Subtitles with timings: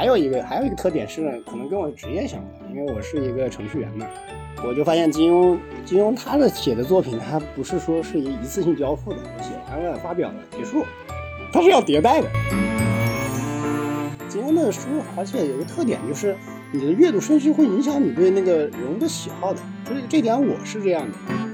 [0.00, 4.06] 还有一个还有一个特点是，可能跟我职业相关，因为我是一个程序员嘛，
[4.66, 10.86] 我就发现金庸金庸他的写的作品，他不是说是一一次性交付的，写完了发表了结束，
[11.52, 12.28] 他是要迭代的。
[14.26, 14.88] 金庸的书，
[15.18, 16.34] 而且有个特点就是
[16.72, 21.49] 你的阅读顺序会影响你对那个人物的喜好的，所以这点我是这样的。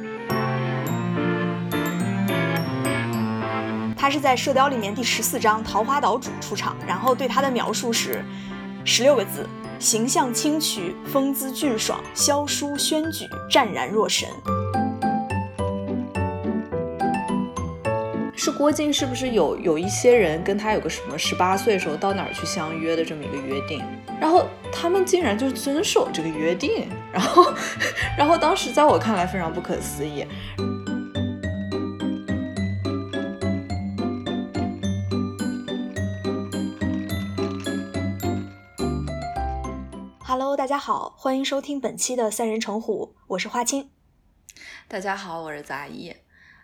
[4.06, 8.24] 他是在《射雕》里面第十四章桃花岛主出场，然后对他的描述是
[8.84, 9.44] 十六个字：
[9.80, 14.28] 形象清癯，风姿俊爽，萧疏轩举，湛然若神。
[18.36, 23.82] 是郭靖是不是有有一些人跟他有个什么十八岁时候到哪儿去相约的这么一个约定，
[24.20, 27.52] 然后他们竟然就遵守这个约定，然后
[28.16, 30.24] 然后当时在我看来非常不可思议。
[40.66, 43.88] 大家好，欢迎收听本期的三人成虎，我是花青。
[44.88, 46.12] 大家好，我是杂艺。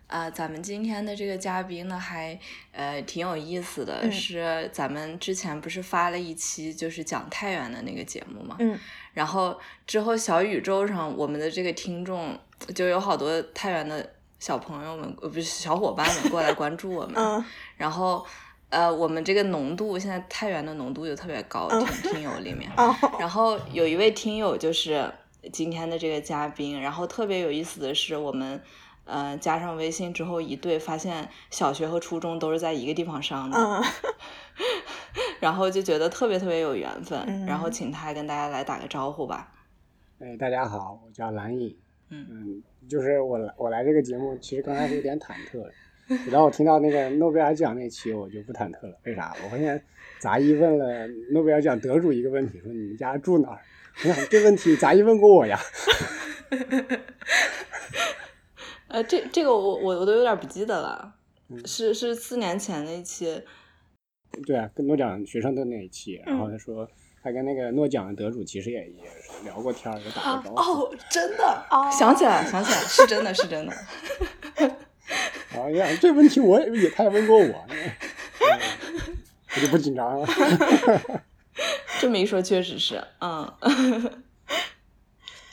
[0.09, 2.37] 啊，咱们今天的这个嘉宾呢，还
[2.73, 8.77] 呃挺有意思的，是咱们之前不是发了一期就是讲太原的那个节目嘛，嗯，
[9.13, 12.37] 然后之后小宇宙上我们的这个听众
[12.75, 17.45] 就有好多太原的小朋友们，呃不是小伙伴们过来关注我们，嗯，
[17.77, 18.27] 然后
[18.73, 22.69] 呃我们这个浓度现在太原的浓度就特别高，听听友里面，
[23.21, 25.09] 然后有一位听友就是
[25.53, 28.61] 今天的这个嘉宾，然后特别有意思的是我们。
[29.05, 33.83] 呃，加上微信之后一对，发现小学和初中都是在一个地方上的，
[35.41, 39.53] 然后就觉得特别特别有缘分，然后请他跟大家来打个招呼吧。
[40.21, 41.77] 哎，大家好，我叫蓝影。
[42.11, 45.69] 嗯嗯，就是我来我来这个节目，其实刚开始有点忐忑，
[46.25, 48.99] 直到我听到那个诺贝尔奖那期，我就不忐忑了。
[49.05, 49.35] 为啥？
[49.45, 49.83] 我发现
[50.19, 53.61] 杂一问了诺贝尔奖得主一个问题，说你们家住哪儿？
[54.05, 55.59] 我想这问题杂一问过我呀。
[58.89, 61.15] 呃，这这个我我我都有点不记得了，
[61.65, 63.43] 是是四年前那一期，
[64.47, 66.87] 对啊，跟诺奖学生的那一期，然后他说
[67.23, 69.03] 他跟那个诺奖的得主其实也也
[69.45, 70.83] 聊过天儿，也打过招呼。
[70.85, 73.73] 哦，真的，想起来想起来，是真的是真的。
[75.55, 77.67] 哎呀，这问题我也他也问过我，
[79.55, 80.29] 我就不紧张了。
[82.01, 83.53] 这么一说，确实是，嗯。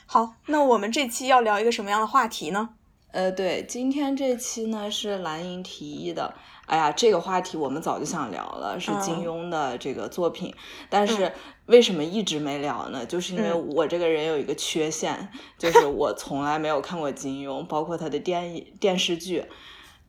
[0.06, 2.70] 好，那我们这期要聊一个什么样的话题呢？
[3.12, 6.34] 呃，对，今天这期呢是蓝莹提议的。
[6.66, 10.54] 哎呀，这个话题我们早就想聊了，是金庸的这个作品。
[10.88, 11.32] 但是
[11.66, 13.06] 为什么一直没聊呢？
[13.06, 15.28] 就是因为我这个人有一个缺陷，
[15.58, 19.44] 就是我从来没有看过金庸，包括他的电影、电视剧。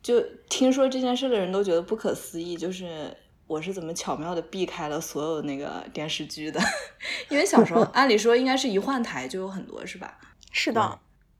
[0.01, 3.15] 就听说这件事的人都觉得不可思议，就是
[3.47, 6.59] 我是怎么巧妙的避开了所有那个电视剧的？
[7.29, 10.17] 因为小时候按理说应该是一换台就有很多，是吧？
[10.51, 10.99] 是的。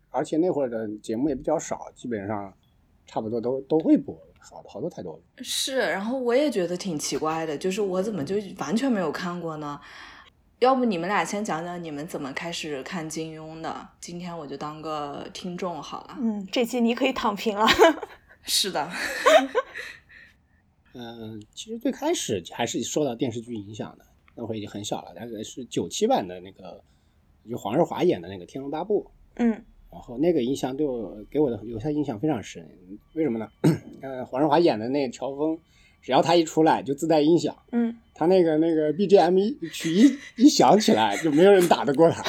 [0.09, 2.53] 而且那会儿的节目也比较少，基本上
[3.07, 5.19] 差不多都都会播，好好多太多了。
[5.41, 9.79] 是，然后我也觉得挺奇怪的，就是我怎么就完全没有看过呢？
[10.59, 13.87] 要不你们俩先讲讲你们怎么开始看金庸的？
[13.99, 16.17] 今天我就当个听众好了。
[16.19, 17.65] 嗯，这期你可以躺平了。
[18.43, 18.89] 是的。
[20.93, 26.83] 嗯， 其实最开始还是受到电视剧影响的，那会儿已经很小了，大概是九七版的那个，
[27.49, 29.05] 就黄日华演的那个《天龙八部》。
[29.35, 29.63] 嗯。
[29.91, 32.65] 然后那个印象对我给我的留下印象非常深，
[33.13, 33.49] 为什么呢？
[34.01, 35.59] 呃，黄日华演的那乔峰，
[36.01, 42.23] 只要他一出来就自带音响，嗯，他那个那个 BGM 一曲一一响起来，就没有人打得过他。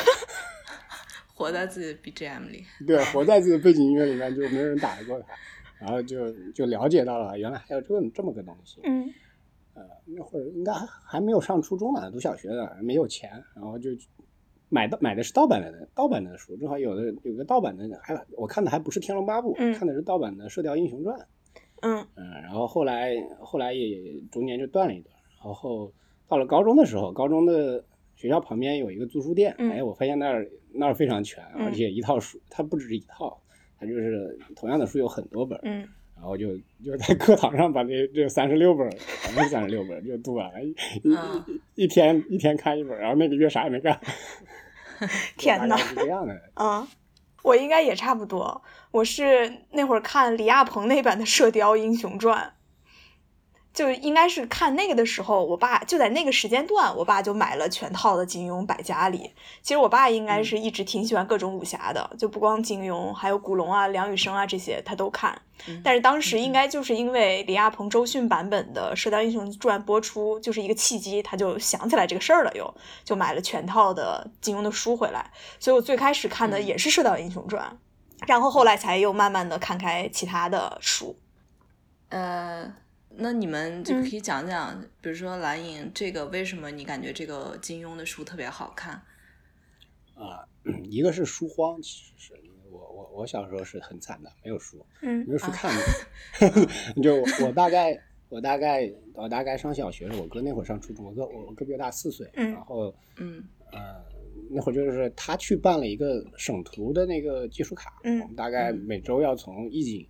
[1.34, 5.26] 活在自己的 BGM 里，对，活在自己的背景音乐里面，就没有人打得过他。
[5.82, 8.80] 然后就就了解到了，原来还有这么这么个东西。
[8.84, 9.12] 嗯，
[9.74, 13.90] 呃，那会儿应该还还没有上初中呢，读小学的，没有钱，然后就。
[14.74, 21.14] 买的买的是盗版的盗版的书，正好有的有个盗版的，还我看的还不是《天龙八部》，看的是盗版的《射雕英雄传》。
[21.82, 25.14] 嗯嗯，然后后来后来也中间就断了一段，
[25.44, 25.92] 然后
[26.26, 27.84] 到了高中的时候，高中的
[28.16, 33.41] 学校旁边有一个租书店，哎，我发现那儿那儿非常全，而且一套书它不止一套，
[33.82, 35.58] 它就是同样的书有很多本。
[35.64, 35.88] 嗯。
[36.14, 38.88] 然后就就在课堂上把这这三十六本，
[39.22, 40.72] 反正三十六本就读完了，一
[41.74, 43.98] 一天一天看一本，然后那个月啥也没干。
[45.36, 46.40] 天呐，这样的。
[46.54, 46.86] 嗯，
[47.42, 48.62] 我应该也差不多。
[48.92, 52.38] 我是那会儿看李亚鹏那版的《射雕英雄传》，
[53.74, 59.30] 就应该是看那个的时候，我爸就在那个时间段，我爸就买了全套的金庸摆家里。
[59.62, 65.40] 其实我爸应该是一直挺喜欢各种武侠的，就不光金庸，还有古龙啊、梁羽生啊这些他都看。
[65.82, 72.74] 但是当时应该就是因为李亚鹏、周迅版本的《射雕英雄传》播出，就是一个契机，他就想起来这个事儿了，又
[73.04, 75.30] 就买了全套的金庸的书回来。
[75.58, 77.78] 所以我最开始看的也是《射雕英雄传》，
[78.26, 81.16] 然后后来才又慢慢的看开其他的书。
[82.10, 82.74] 呃。
[83.16, 88.94] 那你们就可以讲讲，比如说蓝影这个，为什么你感觉这个金庸的书特别好看？
[90.14, 90.46] 啊，
[90.84, 92.34] 一个是书荒，其实是
[92.70, 95.82] 我我我小时候是很惨的，没有书，嗯，没有书看的。
[97.02, 97.98] 就我大概
[98.28, 104.02] 我大概我大概上小学时，我哥那会儿上初中，我哥我哥比我大四岁，然后嗯呃
[104.50, 110.08] 那会儿就是他去办了一个省图的那个技术卡，嗯，我们大概每周要从义井。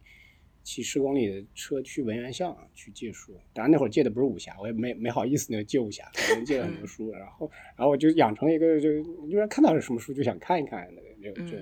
[0.64, 11.56] 骑十公里的车去文渊巷去借书，当然那会儿借的不是武侠，我也没没好意思那个借武侠，可能借了很多书，然后然后我就养成一个就就是看到是什么书就想看一看那个就就，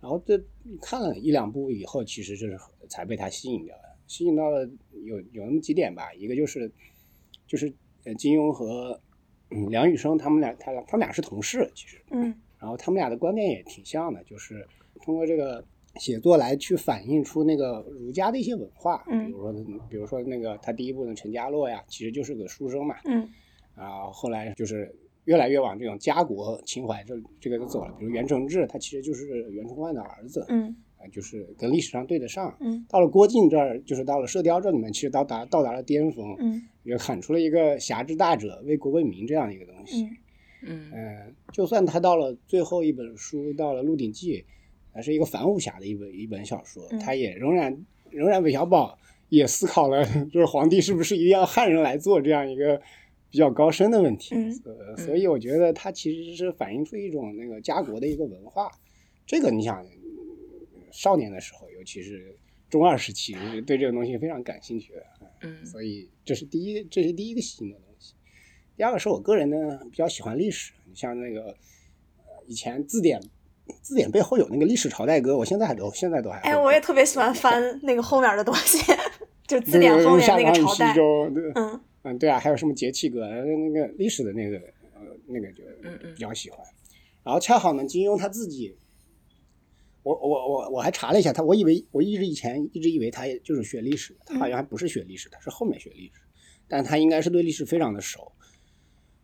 [0.00, 0.38] 然后这
[0.82, 2.58] 看了一两部以后，其实就是
[2.88, 4.68] 才被他吸引掉的，吸引到了
[5.04, 6.70] 有有那么几点吧，一个就是
[7.46, 7.72] 就是
[8.04, 9.00] 呃金庸和
[9.70, 14.66] 梁羽生他们俩他他们俩是同事其实，嗯，然后他们俩的观点也挺像的，就是
[15.02, 15.64] 通过这个。
[15.98, 19.52] 写作来去反映出那个儒家的一些文化，比如说，
[19.90, 23.28] 比如说那个他第一部的陈家洛呀，其实就是个书生嘛，嗯，
[23.74, 40.08] 啊，后来就是越来越往这种家国情怀这这个走了，比如袁承志，他其实就是袁崇焕的儿子，嗯，啊，就是跟历史上对得上，嗯，到了郭靖这儿，就是到了射雕这里面，其实到达到达了巅峰，嗯，也喊出了一个侠之大者，为国为民这样一个东西，
[40.62, 44.38] 嗯，嗯，就算他到了最后一本书，到了《鹿鼎记》。
[44.98, 48.98] 还是一个反武侠的一本一本小说，他也仍然仍然韦小宝
[49.28, 52.82] 也思考了，就是皇帝是不是一定要汉人来做这样一个
[53.30, 54.34] 比较高深的问题。
[54.64, 58.68] 呃，所以我觉得他其实是反映出一种那个家国的一个文化。
[59.24, 59.86] 这个你想，
[60.90, 62.36] 少年的时候，尤其是
[62.68, 65.06] 中二时期，对这个东西非常感兴趣的。
[65.42, 68.14] 嗯，所以这是第一，这是第一个吸引的东西。
[68.76, 71.56] 第二个是我个人呢比较喜欢历史，你像那个
[72.48, 73.20] 以前字典。
[73.82, 76.38] 字典背后有那个历史朝代歌，我现在还都现在都还。
[76.40, 78.78] 哎，我也特别喜欢翻那个后面的东西，
[79.46, 80.94] 就字典后面那个朝代。
[81.54, 84.56] 嗯嗯，对啊，还有什么节气歌，那个历史的那个
[84.94, 85.64] 呃那个就
[86.14, 86.58] 比较喜欢。
[87.24, 88.76] 然后恰好呢，金庸他自己，
[90.02, 96.20] 我我我我还查了一下他，我以为我一直以前一直以为他就是学历史，他好像还不是学历史，他是后面学历史，
[96.68, 98.32] 但他应该是对历史非常的熟，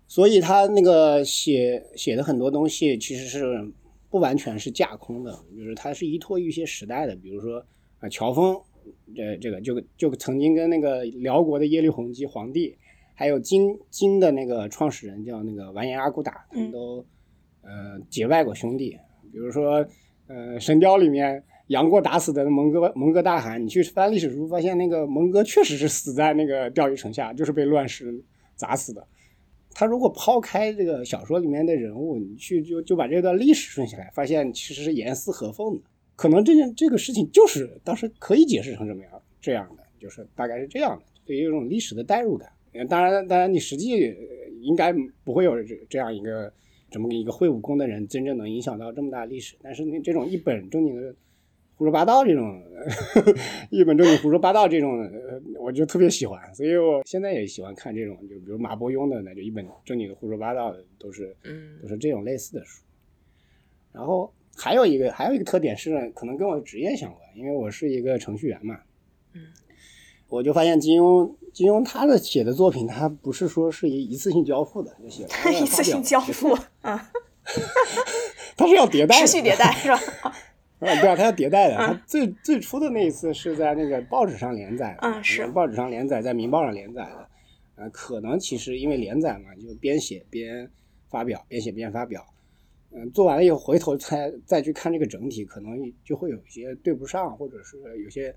[0.08, 3.72] 所以他那个写写的很多东西其实是。
[4.14, 7.58] 不完全是架空的，就是它是依托于一些时代的，比如说
[7.98, 8.56] 啊，乔峰，
[9.12, 12.76] 这这个就就曾经跟那个辽国的耶律洪基皇帝，
[13.12, 17.04] 还有金金的那个创始人叫那个完颜阿骨打，他们都
[17.62, 18.96] 呃结拜过兄弟。
[19.32, 19.84] 比如说
[20.28, 28.22] 呃《神雕》里面杨过打死的蒙哥蒙哥大汗，你去翻历史书，发现那个蒙哥确实是死在那个钓鱼城下，就是被乱石
[28.54, 29.04] 砸死的。
[29.74, 35.82] 他如果抛开这个小说里面的人物，你去就就把这段历史顺下来，发现其实是严丝合缝的。
[36.16, 42.48] 可能这件这个事情就是当时可以解释成这么样这样的，就是大概是这样的，对于一种历史的代入感。
[42.88, 44.14] 当然，当然你实际
[44.62, 44.94] 应该
[45.24, 46.52] 不会有这这样一个
[46.90, 49.56] 这么一个会武功的人真正能影响到这么大历史。
[49.60, 51.14] 但是你这种一本正经的。
[51.76, 52.62] 胡说八道这种，
[53.70, 55.10] 一本正经胡说八道这种，
[55.58, 62.82] 我就特别喜欢，所以我现在也喜欢看这种，就比如马伯庸的，那就一本正经的胡说八道的，都是，嗯，都是这种类似的书。
[63.92, 68.78] 然后还有一个，还有一个特点是，可能跟我的职业相关，因为我是一个程序员嘛，
[69.32, 69.40] 嗯，
[70.28, 76.98] 我就发现金庸，金庸他的写的作品，他不是说是一一次性交付的，就写一次性交付，嗯，
[78.56, 79.98] 他是要迭代，持续迭代是吧？
[80.84, 81.76] 啊，对啊，他要迭代的。
[81.76, 87.28] 他最最初的那一次是在那个报纸上连载，嗯，是报纸上连载，在《民报》上连载的。
[87.76, 90.70] 呃，可能其实因为连载嘛，就边写边
[91.08, 92.24] 发表，边写边发表。
[92.92, 98.32] 嗯，做完了以后回头再再去看这个整体，可能就会有一些对不上，或者是有些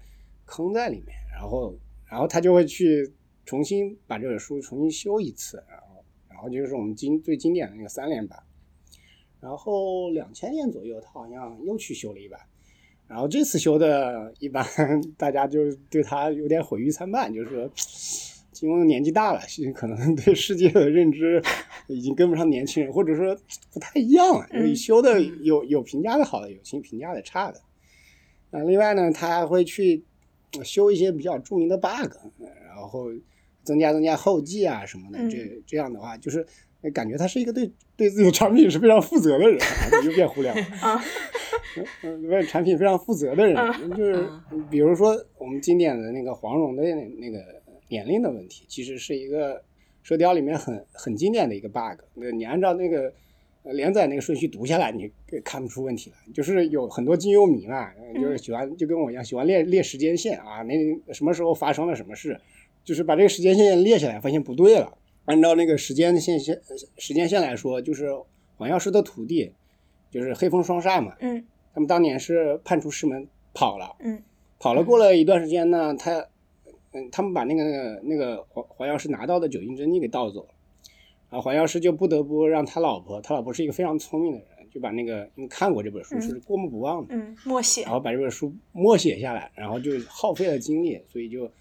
[0.45, 1.15] 坑在里面。
[1.31, 1.77] 然后，
[2.09, 3.13] 然后他就会去
[3.45, 8.39] 重新把这本书重新修一次，然后，然后就是我们经最经典的那个三连版。
[9.39, 12.39] 然后两千年左右，他好像又去修了一版，
[13.07, 14.65] 然后这次修的一般，
[15.17, 17.69] 大家就对他有点毁誉参半，就是说
[18.51, 19.39] 金庸年纪大了，
[19.75, 21.41] 可能对世界的认知
[21.87, 23.37] 已经跟不上年轻人，或者说
[23.71, 24.47] 不太一样了。
[24.51, 27.61] 就修的有有评价的好的，有评评价的差的。
[28.49, 30.03] 那，另外呢，他还会去
[30.63, 32.11] 修一些比较著名的 bug，
[32.65, 33.09] 然后
[33.63, 35.19] 增加增加后继啊什么的。
[35.29, 36.43] 这这样的话，就是
[36.93, 39.59] 感觉他是一个对对自己的产品是非常负责的人，
[40.05, 41.03] 又变互联网啊，
[42.29, 43.55] 为产品非常负责的人，
[43.91, 44.27] 就是
[44.69, 47.39] 比如说我们经典的那个黄蓉的那个
[47.89, 49.61] 年龄的问题，其实是一个
[50.03, 51.99] 射雕里面很很经典的一个 bug。
[52.13, 53.13] 那你按照那个。
[53.73, 55.11] 连载那个顺序读下来，你
[55.43, 56.15] 看不出问题来。
[56.33, 62.39] 就是有很多金庸迷嘛，就是喜欢就跟我一样，喜欢列列时间线啊，那什么时候发生了什么事，
[62.85, 64.96] 就是把这个时间线列下来，发现不对了。
[65.27, 66.59] 按照那个时间线线
[66.97, 68.09] 时间线来说，就是
[68.55, 69.53] 黄药师的徒弟，
[70.09, 74.23] 就是黑风双煞嘛，嗯，他们当年是叛出师门跑了，嗯，
[74.57, 76.25] 跑了过了一段时间呢，他
[76.93, 80.49] 嗯，他们把那个那个那个黄黄药师拿到的九阴真经给盗走了。
[81.29, 91.51] 啊，黄药师就不得不让他老婆，他老婆是一个非常聪明的人，就把那个因为看过这本书是过目不忘的，嗯，默写，然后把这本书默写下来，然后就耗费了精力，所以就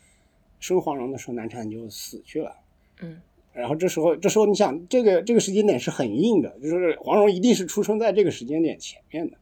[0.60, 2.54] 生黄蓉的时候难产就死去了，
[3.00, 3.20] 嗯，
[3.56, 9.36] 然后这时候这时候你想这个这个时间点是很硬的，就是黄蓉一定是出生在这个时间点前面的，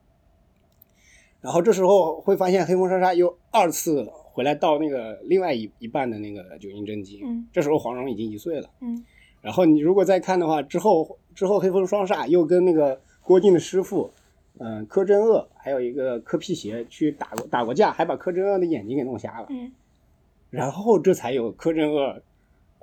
[1.41, 9.05] 然后这时候会发现黑风沙沙又二次回来到那个另外一一半的那个九阴真经，嗯，这时候黄蓉已经一岁了，嗯。
[9.43, 14.11] 然后你如果再看的话，之后之后黑风双煞又跟那个郭靖的师傅，
[14.59, 19.47] 嗯，柯镇恶还有一个柯辟邪去打过打过架，还把柯镇恶的眼睛给弄瞎了。
[19.51, 19.71] 嗯，
[20.49, 22.23] 然后这才有柯镇恶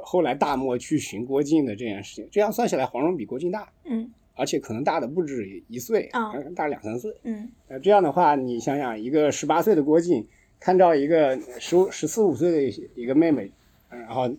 [0.04, 2.28] 后来大漠去寻郭靖的这件事情。
[2.32, 7.14] 这样算下来，黄蓉比郭靖大，嗯，而且可能大的不止一岁，啊，大两三岁。
[7.24, 10.28] 嗯，呃，这样的话，你想想，一个十八岁的郭靖
[10.60, 13.52] 看到一个十五十四五岁的一个妹妹，
[13.90, 14.30] 然后。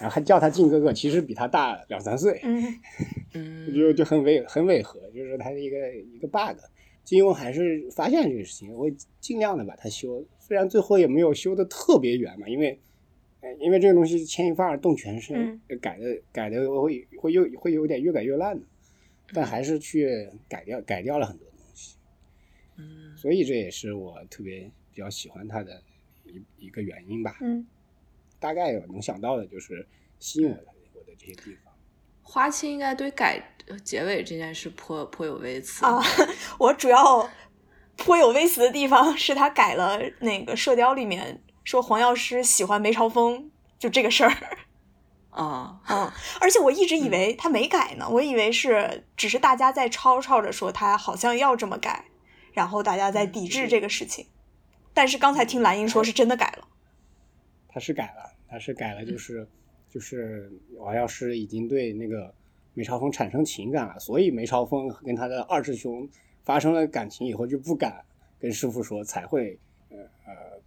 [0.00, 6.56] 然后还叫他靖哥哥，其实比他大两三岁，嗯， 就就很违很违和，就是他的一个一个 bug。
[7.02, 12.78] 金庸还是发现这个事情，会尽量的把它修，虽然最后也没有修的特别圆嘛，因为，
[13.60, 18.66] 因为这个东西牵一发而动全身，改的改的会会又会有点越改越烂的，
[19.32, 21.96] 但还是去改掉改掉了很多东西，
[22.76, 25.82] 嗯，所以这也是我特别比较喜欢他的
[26.24, 27.66] 一一个原因吧，嗯。
[28.40, 29.84] 大概能想到的就是
[30.20, 31.74] 吸引我的我的这些地方。
[32.22, 33.42] 花青应该对改
[33.82, 36.00] 结尾这件事颇颇有微词啊！
[36.56, 37.28] 我主要
[37.96, 44.32] 颇有微词的地方是他改了那个《射雕》里面说黄药师喜欢梅超风就这个事儿
[45.28, 46.10] 啊嗯，
[46.40, 52.06] 而且我一直以为他没改呢，我以为是只是大家在吵吵着说他好像要这么改，
[52.54, 54.26] 然后大家在抵制这个事情。
[54.94, 56.66] 但是刚才听蓝英说是真的改了。
[57.68, 59.46] 他是改了，他是改了，就是
[59.90, 62.34] 就是王药师已经对那个
[62.72, 66.08] 梅超风产生情感了，所以梅超风跟他的二师兄
[66.44, 68.02] 发生了感情以后就不敢
[68.40, 69.60] 跟师傅说，才会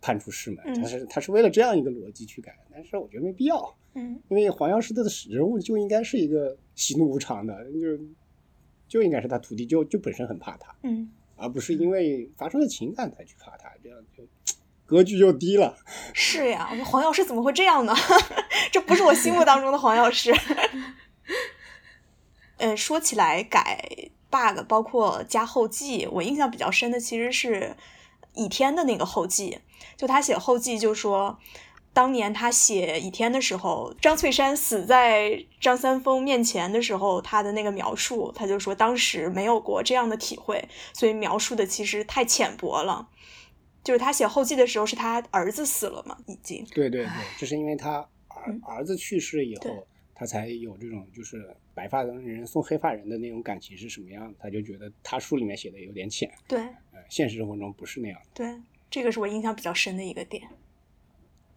[0.01, 0.81] 呃呃叛出师门。
[0.81, 8.03] 他是他是为了这样一个逻辑去改，但是我觉得没必要，嗯，因为黄药师的人物就应该是一个喜怒无常的，就
[8.87, 14.23] 就应该是他徒弟就就本身很怕他，嗯，而不是因为发生了情感才去怕他，这样就。
[14.83, 15.77] 格局就低了。
[16.13, 17.95] 是呀，我说黄药师怎么会这样呢？
[18.73, 20.33] 这不是我心目当中的黄药师。
[22.57, 23.81] 嗯， 说起来改
[24.29, 27.73] bug，包括加后记，我印象比较深的其实是
[28.35, 29.59] 倚天的那个后记。
[29.97, 31.37] 就他写后记，就说
[31.93, 43.09] 当年他写倚天的时候，张翠山死在张三丰面前的时候，他的那个描述，他就说当时没有过这样的体会，所以描述的其实太浅薄了。
[43.83, 46.15] 就是他写后记的时候，是他儿子死了嘛？
[46.27, 56.59] 已经对对对，就是因为他儿儿子去世以后，他才有这种就是白发人送黑发人的那种感情是什么样他就觉得他书里面写的有点浅，对，
[56.90, 58.27] 呃，现实生活中不是那样的。
[58.33, 60.47] 对，这个是我印象比较深的一个点。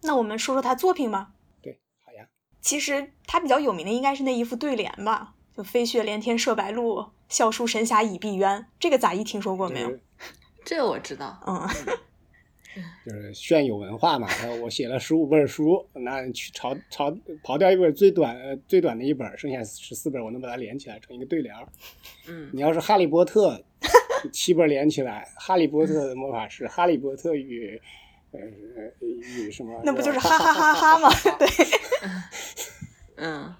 [0.01, 1.31] 那我们说说他作品吧。
[1.61, 2.27] 对，好呀。
[2.59, 8.65] 其实他比较有名的应该是那一副对联吧，就“飞雪连天射白鹿，笑书神侠倚碧鸳”。
[8.77, 9.97] 这个杂役听说过没有？
[10.65, 11.41] 这个我知道。
[11.47, 11.65] 嗯。
[13.05, 14.27] 就是炫有文化嘛，
[14.61, 21.65] 我写了十五本书，那去刨刨刨掉一本最短最短的一本，剩下十四本，我能把它连起来成一个对联儿。
[22.27, 23.63] 嗯，你要是哈利波特，
[24.29, 27.81] 七本连起来，哈利波特的魔法师，哈利波特与
[28.31, 28.39] 呃
[28.99, 29.81] 与什么？
[29.83, 31.09] 那不就是哈哈哈哈吗？
[31.39, 31.47] 对，
[33.17, 33.55] 嗯，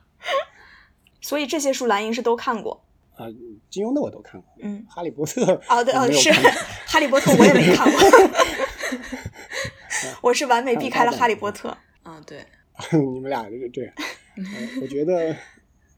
[1.22, 2.84] 所以这些书蓝莹是都看过
[3.16, 3.28] 啊，
[3.70, 6.32] 金庸的我都看过，嗯，哈利波特啊对哦是
[6.86, 8.00] 哈利波特我也没看过。
[10.22, 11.70] 我是完美避开了《哈利波特》。
[12.10, 12.46] 啊，对，
[12.92, 13.94] 你们俩这个这样。
[14.82, 15.36] 我觉得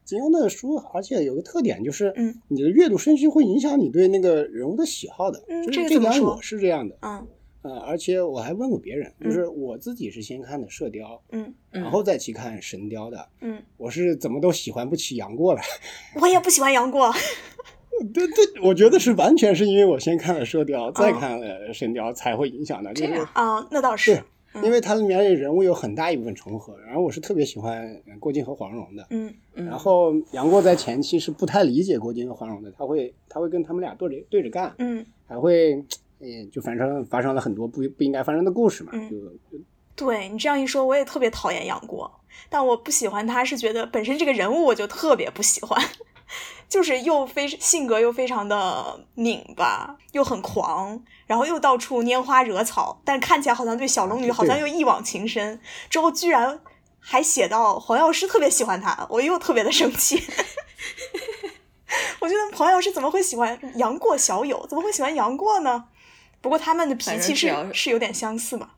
[0.08, 5.44] 金庸的书，而且有个特点就是，嗯，你的阅读顺序会影响你对那个人物的喜好的。
[5.50, 6.98] 嗯，这个怎么我是这样的。
[7.02, 7.28] 嗯
[7.64, 15.62] 呃，而且我还问过别人，就是我自己是先看的《射雕》，嗯，然后再去看《神雕》的，嗯，我是怎么都喜欢不起杨过来。
[16.22, 17.12] 我也不喜欢杨过。
[18.14, 22.94] 对对，我觉得是完全是因为我先看了《射雕》，再看了《神雕》才会影响的。
[22.94, 24.24] 这样啊，那倒是。
[24.64, 35.74] 因为它里面人物有很大一部分重合，然后我是特别喜欢郭靖和黄蓉的，嗯，然后杨过在前期是不太理解郭靖和黄蓉的，他会他会跟他们俩对着对着干，嗯，还会，
[36.20, 39.18] 嗯，就反正发生了很多不不应该发生的故事嘛，就。
[39.96, 42.12] 对你这样一说，我也特别讨厌杨过，
[42.50, 45.82] 但我不喜欢他是觉得本身这个人物我就特别不喜欢。
[46.68, 55.60] 就是又非性格又非常的拧巴，又很狂，然后又到处拈花惹草，但看起来好像对小龙女好像又一往情深。
[55.90, 56.60] 之后居然
[57.00, 60.22] 还写到黄药师特别喜欢他，我又特别的生气。
[62.20, 64.66] 我觉得黄药师怎么会喜欢杨过小友？
[64.68, 65.86] 怎么会喜欢杨过呢？
[66.42, 68.72] 不过他们的脾气是是有点相似嘛？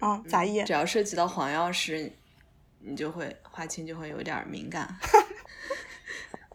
[0.00, 2.12] 啊，杂役只要涉及到黄药师，
[2.80, 4.98] 你就会花青就会有点敏感。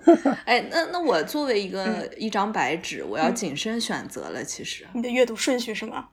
[0.45, 4.43] 哎，那那我作为一个一张白纸，我要谨慎选择了。
[4.43, 6.09] 其实你的阅读顺序是吗？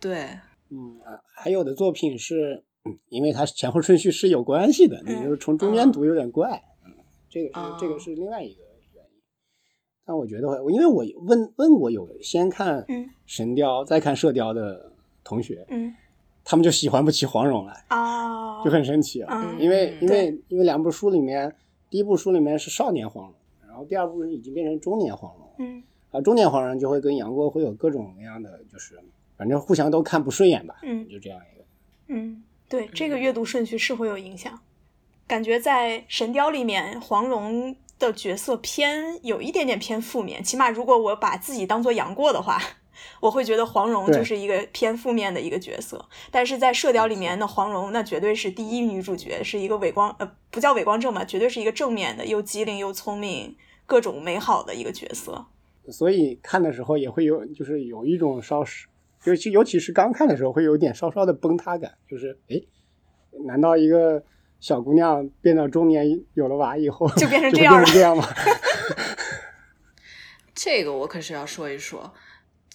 [0.00, 0.24] 对，
[0.70, 0.98] 嗯，
[1.34, 2.64] 还有的作品是，
[3.08, 6.62] 因为它前后顺序是有关系的，你就是从中间读有点怪。
[6.84, 6.92] 嗯，
[7.30, 8.62] 这个是这个是另外一个
[8.94, 9.20] 原因。
[10.04, 12.82] 但我觉得，因为我问问过有先看
[13.26, 14.92] 《神雕》再看《射雕》的
[15.22, 15.94] 同学，嗯，
[16.44, 19.54] 他们就喜欢不起黄蓉来啊，就很神奇啊。
[19.58, 21.54] 因为因为因为两部书里面。
[21.90, 23.34] 第一部书里面是少年黄蓉，
[23.66, 25.50] 然后第二部已经变成中年黄蓉。
[25.58, 28.98] 嗯，啊，中年黄蓉就会跟杨过会有各种各样的，就是
[29.36, 30.76] 反正互相都看不顺眼吧。
[30.82, 31.64] 嗯，就这样一个。
[32.08, 34.58] 嗯，对，这个阅读顺序是会有影响。
[35.26, 42.60] 感觉在《神雕》里面，黄蓉的角色偏有一点点偏负面，起码如果我把自己当做杨过的话。
[43.20, 55.46] 我会觉得黄蓉就是一个偏负面的一个角色，但是在《射雕》里面，那黄蓉那绝对是第一女主角，是一个伟光呃不叫伟光正吧，绝对是一个正面的，又机灵又聪明，各种美好的一个角色。
[55.90, 58.86] 所以看的时候也会有，就是有一种稍是，
[59.24, 62.60] 尤其尤其是刚看的时候，会有点稍稍的崩塌感，就是哎，
[63.46, 64.22] 难道一个
[64.60, 68.28] 小姑娘变到中年有了娃以后就变成这样了这样吗？
[70.54, 72.12] 这个我可是要说一说。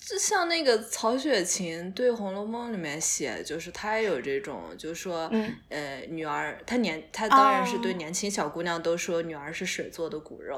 [0.05, 5.31] 就像那个曹雪芹对《红楼梦》里面写，就是他也有这种，就是说，
[5.69, 10.57] 呃，女儿，他年，他当然是对年轻小姑娘都说女儿是水做的骨肉，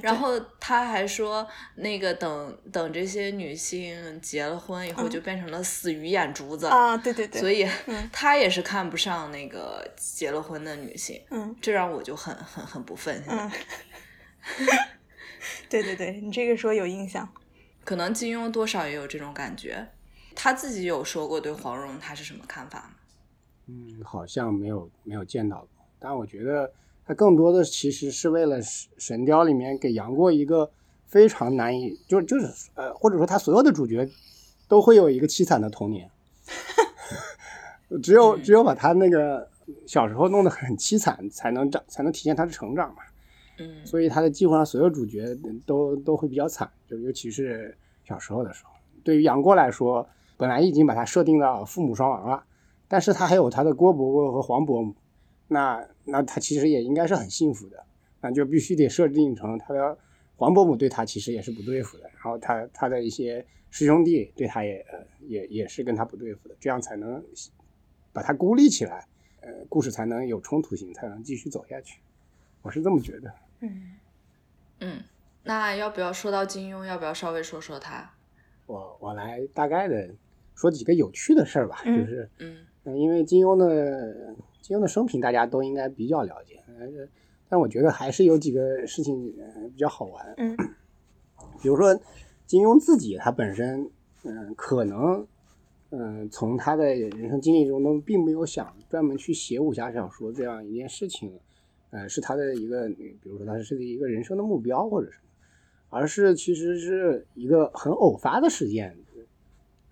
[0.00, 7.68] 然后他还说，那个等等这些女性结了婚以后就变成了死鱼眼珠子啊，对对对，所以
[8.10, 13.50] 他也是看不上那个结了婚的女性，嗯，这让我就很很很不忿，嗯，
[15.68, 17.28] 对对对，你这个说有印象。
[17.88, 19.88] 可能金庸多少也有这种感觉，
[20.36, 22.90] 他自己有说过对黄蓉他是什么看法吗？
[23.68, 26.70] 嗯，好像没有没有见到过，但我觉得
[27.06, 28.60] 他更多的其实是为了
[28.98, 30.70] 《神雕》里面给杨过一个
[31.06, 34.06] 非常难以，就就是呃，或者说他所有的主角
[34.68, 36.10] 都会有一个凄惨的童年，
[38.04, 39.48] 只有只有把他那个
[39.86, 43.02] 小时候弄得很凄惨，才能长才能体现他的成长嘛。
[43.84, 48.72] 所以他的基本上所有主角都都会比较惨，就尤其是小时候的时候。
[49.04, 52.44] 对于杨过来说，本来已经把他设定到父母双亡了，
[52.86, 54.94] 但是他还有他的郭伯伯和黄伯母，
[55.48, 57.84] 那那他其实也应该是很幸福的，
[58.20, 59.96] 那就必须得设定成他的
[60.36, 64.84] 黄伯母对他其实也是不对付的，然后他他的一些师兄弟对他也
[65.26, 67.22] 也也是跟他不对付的，这样才能
[68.12, 69.06] 把他孤立起来，
[69.40, 72.00] 呃，故事才能有冲突性，才能继续走下去。
[72.62, 73.32] 我是这么觉得。
[73.60, 73.96] 嗯
[74.80, 75.02] 嗯，
[75.42, 76.84] 那要不要说到金庸？
[76.84, 78.10] 要不要稍微说说他？
[78.66, 80.08] 我我来大概的
[80.54, 87.08] 说几个有趣的事儿吧，就是嗯嗯，因为金庸的金庸的生平大家都应该比较了解，呃，
[87.48, 89.32] 但我觉得还是有几个事情
[89.72, 90.56] 比较好玩，嗯，
[91.62, 91.98] 比如说
[92.46, 93.90] 金庸自己他本身，
[94.24, 95.26] 嗯，可能
[95.90, 101.40] 嗯从他的人生经历中都并没有想专门去写武侠小说这样一件事情。
[101.90, 105.28] 呃，是他的一个，比如说他是一个人生的目标或者什么，
[105.88, 108.94] 而是其实是一个很偶发的事件，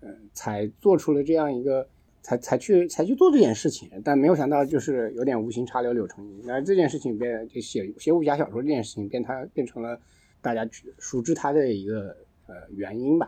[0.01, 1.87] 嗯，才做出了这样一个，
[2.21, 9.99] 才才去才去做这件事情，但没有想到就是有点无心插柳柳成荫，那这件事情变就写写武侠小说这件事情变他变成了
[10.39, 13.27] 大家熟知他的一个呃原因吧，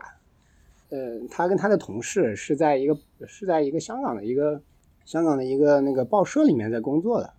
[0.90, 4.62] 呃，他跟他的同事是在一个是在一个香港的一个
[5.04, 7.34] 香港的一个那个报社里面在工作的。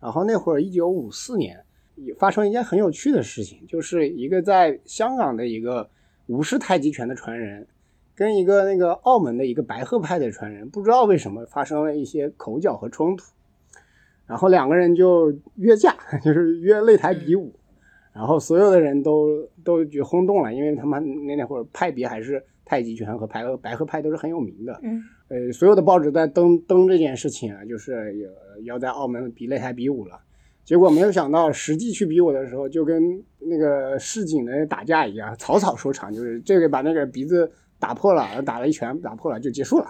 [0.00, 1.58] 然后那会儿，一九五四年，
[2.18, 5.88] 发生一件很有趣的事情，就是一个在香港的一个
[6.26, 7.66] 吴氏太极拳的传人，
[8.14, 13.24] 跟一个那个澳门的一个白鹤派的传人，不知道为什么发生了一些口角和冲突，
[14.26, 17.54] 然后两个人就约架， 就是约擂台比武，
[18.12, 25.02] 然后所有的人都都就轰动了，因为他们那那会儿派别还是太极拳和白鹤白鹤派都是很有名的，嗯
[25.34, 28.14] 呃，所有的报纸在登登这件事情啊，就是
[28.62, 30.20] 要在澳门比擂台比武了。
[30.64, 39.86] 结果没有想到，实际去比武的时候，就跟那个市井的打架一样，草草收场，就是这个把那个鼻子打破了，打了一拳，打破了就结束了。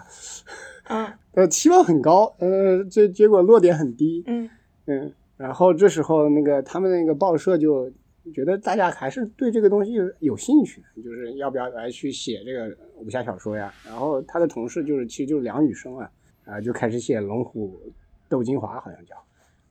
[0.84, 4.48] 啊 呃，期望很高，呃，这结果落点很低，嗯
[4.86, 5.12] 嗯。
[5.36, 7.92] 然后这时候那个他们那个报社就
[8.32, 13.72] 觉得大家还是对这个东西有兴趣，就是要不要来去写这个武侠小说呀？
[13.84, 16.10] 然后他的同事就是其实就是梁羽生啊，
[16.44, 17.80] 啊、就开始写《龙虎
[18.28, 19.16] 斗金华》，好像叫。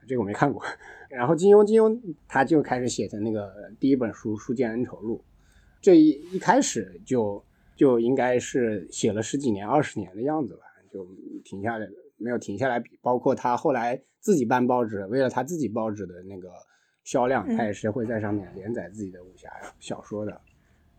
[0.06, 0.62] 这个我没看过。
[1.10, 5.18] 然后金庸，金庸他就开始写的那个第一本书《书剑恩仇录》，
[5.82, 7.42] 这一一开始就
[7.78, 11.08] 就应该是写了十几年、二十年的样子吧，就
[11.46, 13.00] 停下来没有停下来比。
[13.02, 16.50] 包括他后来自己办报纸，为了他自己报纸的那个
[17.06, 20.42] 销量，他也是会在上面连载自己的武侠小说的。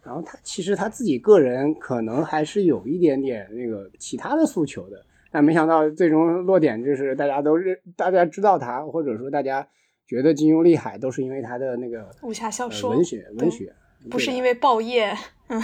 [0.05, 5.05] 然后他其实他自己个人可能还是有一点点那个其他的诉求的。
[5.31, 9.67] 但没想到最终落点就是大家都认，大家知道他，或者说大家
[10.07, 13.75] 觉得金庸厉害，都是因为他的那个武侠小说、呃、文学文学，
[14.09, 15.13] 不是因为报业。
[15.49, 15.61] 嗯，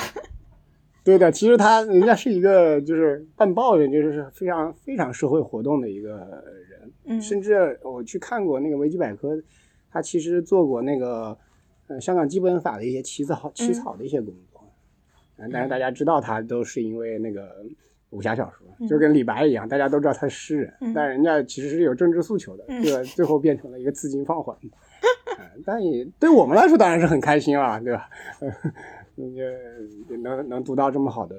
[1.05, 6.11] 对的，其实他人家是一个就是办报的，就是非常非常社会活动的一个
[6.68, 6.92] 人。
[7.05, 9.40] 嗯，甚至我去看过那个维基百科，
[9.92, 11.38] 他其实做过那个
[11.90, 14.62] 呃香港基本法的一些起草起草的一些工作。
[15.37, 17.64] 嗯，但是大家知道他都是因为那个。
[18.11, 24.59] 武侠小说就跟李白一样，大家都知道他是诗人，嗯、但人家其实是有政治诉求的，这个最后变成了一个资金放缓。
[25.38, 28.11] 嗯，但也对我们来说当然是很开心啊，对吧？
[29.14, 31.37] 呃，能能读到这么好的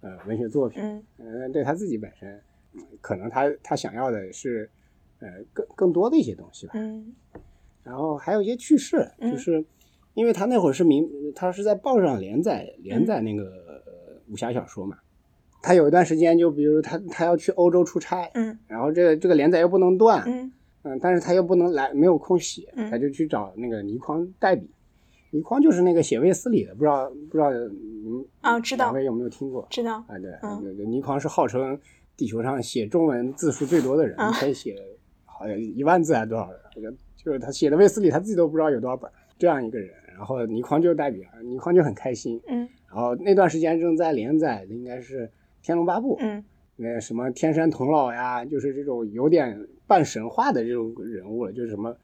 [0.00, 0.82] 呃文学作品，
[1.18, 2.42] 嗯，呃，对他自己本身，
[3.00, 4.68] 可能他他想要的是
[5.20, 6.72] 呃更更多的一些东西吧。
[6.74, 7.14] 嗯，
[7.82, 9.64] 然后还有一些趣事，就是
[10.14, 14.96] 因为他那会儿是明，他是在报上连载连载那个、呃、武侠小说嘛。
[15.60, 24.68] 他有一段时间，就比如他他要去欧洲出差，嗯，然后这个这个连载又不能断，嗯嗯，但是他又不能来，没有空写，嗯他就去找那个倪匡代笔。
[25.30, 29.66] 倪匡就是那个写卫斯理的，不知道不知道嗯啊，知道两位有没有听过？
[29.70, 31.78] 知道啊，对，嗯对对，倪匡是号称
[32.16, 34.76] 地球上写中文字数最多的人，嗯可以写
[35.24, 36.98] 好像一万字还多少人？
[37.24, 39.90] 就是他写的卫斯理，他自己都不知道有多少本，这样一个人。
[40.16, 42.40] 然后倪匡就代表，倪匡就很开心。
[42.46, 45.30] 嗯，然后那段时间正在连载的应该是。
[45.64, 46.42] 《天龙八部》，嗯，
[46.74, 49.56] 那什么天山童姥呀，就是这种有点
[49.86, 51.94] 半神话的这种人物了，就是什么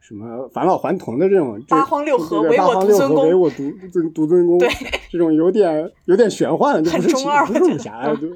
[0.00, 4.70] 什么返老还童的这种八荒六合唯我独尊公，唯我独尊独尊公，对，
[5.10, 8.30] 这种有点有点玄幻的，就不是中二，不是武侠的，对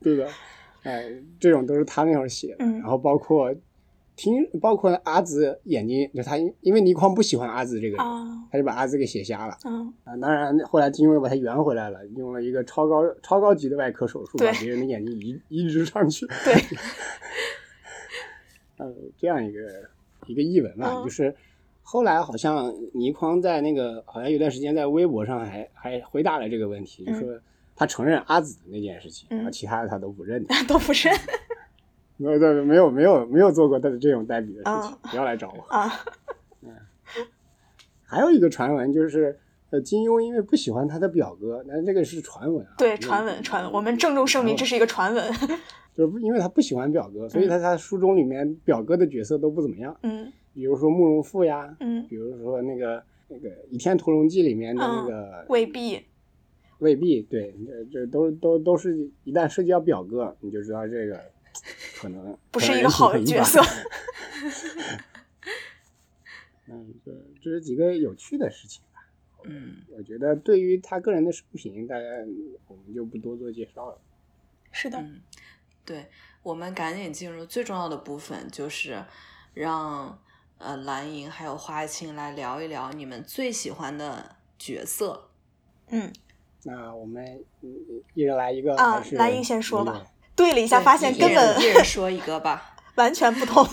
[0.00, 0.28] 对的，
[0.84, 3.52] 哎，这种都是他那会儿写的，嗯然后包括
[4.14, 16.54] 听，包括阿紫眼睛，就他因为倪匡不喜欢阿紫这个人，啊、他就把阿紫给写瞎了，嗯啊，当然后来金庸又把他圆回来了，用了一个超高超高级的外科手术把别人的眼睛移移植上去，对，
[18.76, 19.60] 呃，这样一个
[20.26, 21.34] 一个译文吧，嗯、就是
[21.82, 27.40] 后来好像倪匡在那个好像有段时间在微博上还还回答了这个问题，嗯、就说
[27.74, 31.12] 他承认阿紫的那件事情，嗯、然后其他的他都不认， 都不认。
[32.22, 35.62] 没有，没有，没有，没有，没有做过他的这种代笔的事情，不要来找我。
[35.74, 35.90] 啊，
[36.62, 36.70] 嗯，
[38.04, 39.38] 还有一个传闻就是，
[39.70, 42.74] 呃，金庸因为不喜欢他的表哥，但是这个是传闻啊。
[42.78, 45.32] 对，传闻，传闻，我们郑重声明，这是一个传闻。
[45.94, 49.94] 就是因为他不喜欢表哥，所以他他书中里面表哥的角色都不怎么样。
[50.02, 50.32] 嗯。
[50.54, 55.98] 比如说慕容复呀，嗯，比如说那个那个《倚天屠龙记》里面的那个魏必。
[56.78, 57.54] 魏必，对，
[57.92, 61.18] 这这都都都是一旦涉及到表哥，你就知道这个。
[62.00, 63.60] 可能不是一个好的角色。
[66.66, 69.04] 嗯，对这是几个有趣的事情吧。
[69.44, 72.04] 嗯，我觉得对于他个人的生平，大家
[72.68, 74.00] 我们就不多做介绍了。
[74.70, 75.20] 是的，嗯，
[75.84, 76.08] 对，
[76.42, 79.04] 我们赶紧进入最重要的部分，就是
[79.52, 80.18] 让
[80.58, 85.28] 呃蓝莹还有花青来聊一聊你们最喜欢的角色。
[85.88, 86.10] 嗯，
[86.62, 87.44] 那我们
[88.14, 90.06] 一人来一个，啊，蓝莹先说吧。
[90.34, 93.64] 对了一下，发现根本一人说一个吧，完全不同。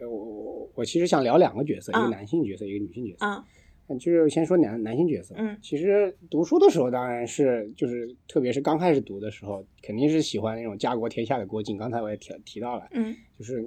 [0.00, 3.44] 我我我其实想聊两个角色，一个男性角色，一个女性角色。
[3.88, 5.34] 嗯，就是先说男男性角色。
[5.38, 11.78] 嗯，其实读书的时候，当然是就是，特别是刚开始读的时候，肯定是喜欢那种家国天下的郭靖。
[11.78, 13.64] 刚才我也提提到了，嗯，就是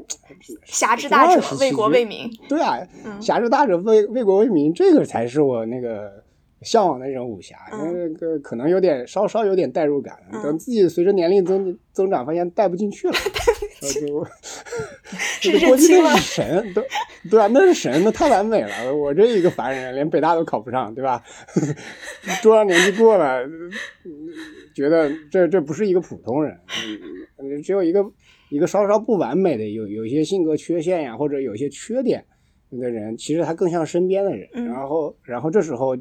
[0.63, 2.29] 侠之大者，为国为民。
[2.47, 2.87] 对啊，
[3.19, 6.23] 侠之大者为为国为民，这个才是我那个
[6.61, 10.15] 向往的那种武侠，那个可能有点稍稍有点代入感。
[10.43, 13.13] 等自己随着年龄增增长，发现带不进去了，
[15.41, 16.83] 就这过去那是神，都
[17.31, 18.95] 对啊，那是神，那太完美了。
[18.95, 21.23] 我这一个凡人，连北大都考不上，对吧？
[22.43, 23.43] 多少年纪过了，
[24.75, 26.55] 觉得这这不是一个普通人，
[27.63, 28.05] 只有一个
[28.49, 32.23] 一个稍稍不完美的，有有一些性格缺陷呀，或者有一些缺点
[32.69, 34.47] 的人，其实他更像身边的人。
[34.67, 35.97] 然后，然后这时候。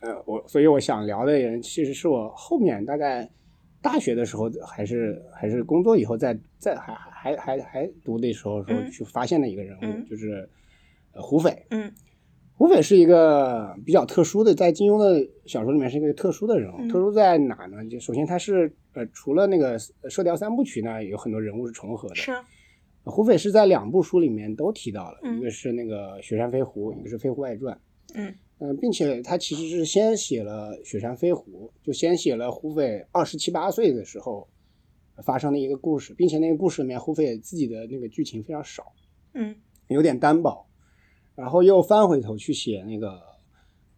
[0.00, 3.28] 呃，我所以我想聊的人，其实是我后面大概
[3.82, 10.48] 大学的时候，还是还是工作以后，在在还还还还读的时候时候去发现的一个人物，就是
[11.12, 11.66] 胡斐。
[11.70, 11.92] 嗯，
[12.54, 16.88] 胡斐是一个比较特殊的，在金庸的小说里面是一个特殊的人物。
[16.88, 17.84] 特殊在哪呢？
[17.88, 22.14] 就首先他是呃，除了那个《射雕三部曲》呢，有很多人物是重合的。
[22.14, 22.32] 是。
[23.04, 27.74] 胡斐是在两部书里面都提到了，一个是那个《雪山飞狐》，一个是《飞狐外传》。
[28.14, 28.34] 嗯。
[28.60, 34.48] 嗯，并且他其实是先写了《雪山飞狐》，就先写了胡斐二十七八岁的时候
[35.22, 38.92] 发生的一个故事，并且那个故事里面胡斐自己的那个剧情非常少，
[39.34, 39.54] 嗯，
[39.88, 40.66] 有点单薄。
[41.36, 43.20] 然后又翻回头去写那个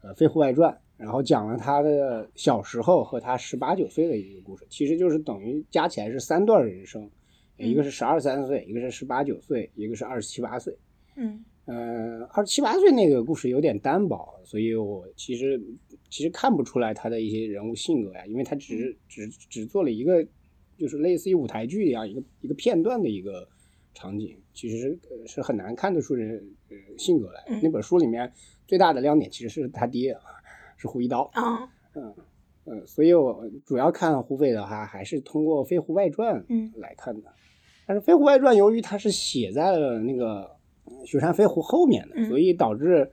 [0.03, 7.11] 呃《飞狐外传》，然后讲了他的小时候和他十八九岁的一个故事，其实就是等于加起来是三段人生，
[7.57, 10.77] 一个是十二三岁，一个是十八九岁，一个是二十七八岁，
[11.17, 11.43] 嗯。
[11.73, 15.61] 嗯，二十七八岁那个故事有点单薄，所以我其实
[16.11, 20.27] 其实看不出来他的一些人物性格呀，因为他只只只做了一个，
[20.77, 23.47] 就是类似于舞台剧一样一个一个片段的一个
[23.95, 27.61] 场景，其实是很难看得出人呃性格来。
[27.63, 28.33] 那本书里面
[28.67, 30.23] 最大的亮点其实是他爹啊，
[30.77, 31.31] 是胡一刀。
[31.35, 32.13] 啊，嗯
[32.65, 36.45] 嗯，所以我主要看胡斐的话，还是通过《飞狐外传》
[36.81, 37.33] 来看的。
[37.87, 40.59] 但是《飞狐外传》由于它是写在了那个。
[41.05, 43.11] 雪山飞狐后面的，所以导致，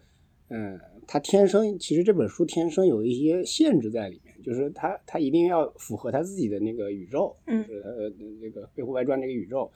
[0.49, 8.11] 嗯，他天生其实这本书天生有一些限制在里面，就是他他一定要符合他自己的那个宇宙，嗯，呃，
[8.41, 9.71] 那个飞狐外传这个宇宙，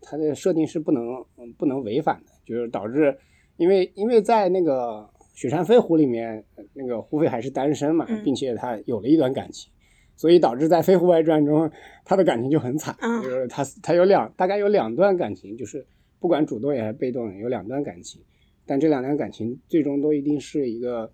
[0.00, 1.24] 它的设定是不能
[1.58, 3.16] 不能违反的，就是导致，
[3.56, 9.70] 因为因为在那个雪山飞狐里面，那个胡斐还是单身嘛，并且他有了一段感情，
[10.14, 11.70] 所以导致在飞狐外传中，
[12.04, 15.84] 他的感情就很惨，就是他他有两大概有两段感情，就是。
[16.26, 18.20] 不管主动也是被动，有两段感情，
[18.66, 21.08] 但这两段感情最终都一定是一个，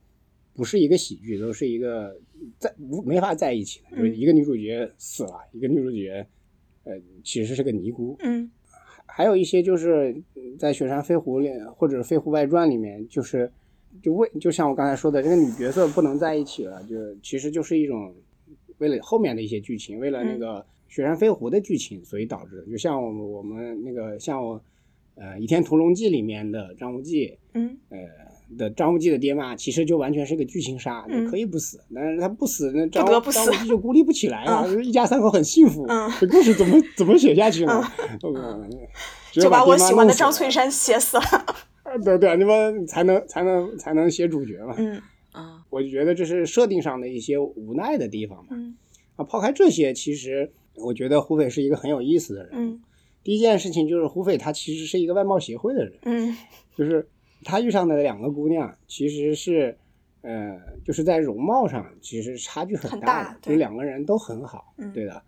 [0.54, 2.18] 不是一个喜剧，都是一个
[2.58, 6.26] 在无没法在一起的，就是一个女主角死了，一个女主角，
[6.84, 8.16] 呃，其实是个尼姑。
[8.20, 8.50] 嗯，
[9.04, 10.16] 还有一些就是
[10.58, 13.52] 在《雪山飞狐》里或者《飞狐外传》里面，就是
[14.02, 18.14] 就为就像我刚才说的，这个女角色不能在一起了，就其实就是一种
[18.78, 22.64] 为了后面的一些剧情，为了那个《雪山飞狐》的剧情，所以导致的。
[22.64, 24.58] 就像我们那个像我。
[25.14, 27.98] 呃，《倚天屠龙记》里面的张无忌，嗯，呃
[28.58, 35.86] 的张无忌的爹妈，其实就完全是个剧情杀，可以不死，但是他不死，那张张无忌就孤立不起来 啊，一家三口很幸福，
[36.20, 37.82] 这故事怎么怎么写下去呢？
[39.32, 41.22] 就把我喜欢的张翠山写死了。
[42.04, 44.74] 对 对，你们才能才能才能写主角嘛。
[44.76, 45.00] 嗯
[45.32, 48.48] 啊，我就觉得这是设定上的一些无奈的地方嘛。
[48.50, 48.76] 嗯
[49.16, 52.50] 啊，抛开这些，其实我觉得胡斐是一个很有意思的人。
[52.52, 52.80] 嗯。
[53.24, 56.36] 第一件事情就是胡斐，他其实是一个外貌协会的人，嗯，
[56.76, 57.08] 就是
[57.44, 59.76] 他遇上的两个姑娘，其实是，
[60.22, 65.22] 呃，就是在容貌上其实差距很大的，就两个人都很好，对的，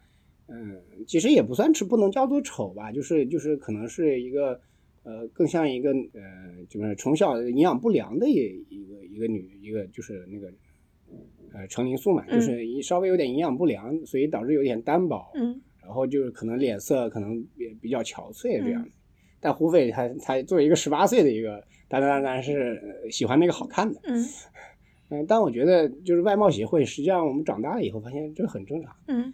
[0.48, 4.60] 嗯，其实也不算是不能叫做丑吧，就是就是可能是一个，
[5.04, 8.34] 呃，更像一个呃，就是从小营养不良的一
[8.68, 10.52] 一个一个女一个就是那个，
[11.52, 15.60] 呃，程灵素嘛，就是稍微有点营养不良，所以导致有点单薄，嗯。
[15.84, 18.86] 然后就是可能脸色可能也比较憔悴这样，
[19.40, 24.24] 但胡斐他他作为一个十八岁的一个，当然当然是喜欢那个好看的，嗯
[25.10, 29.32] 嗯，但我觉得就是外貌协会，实际上我们长大了以后发现这很正常，嗯，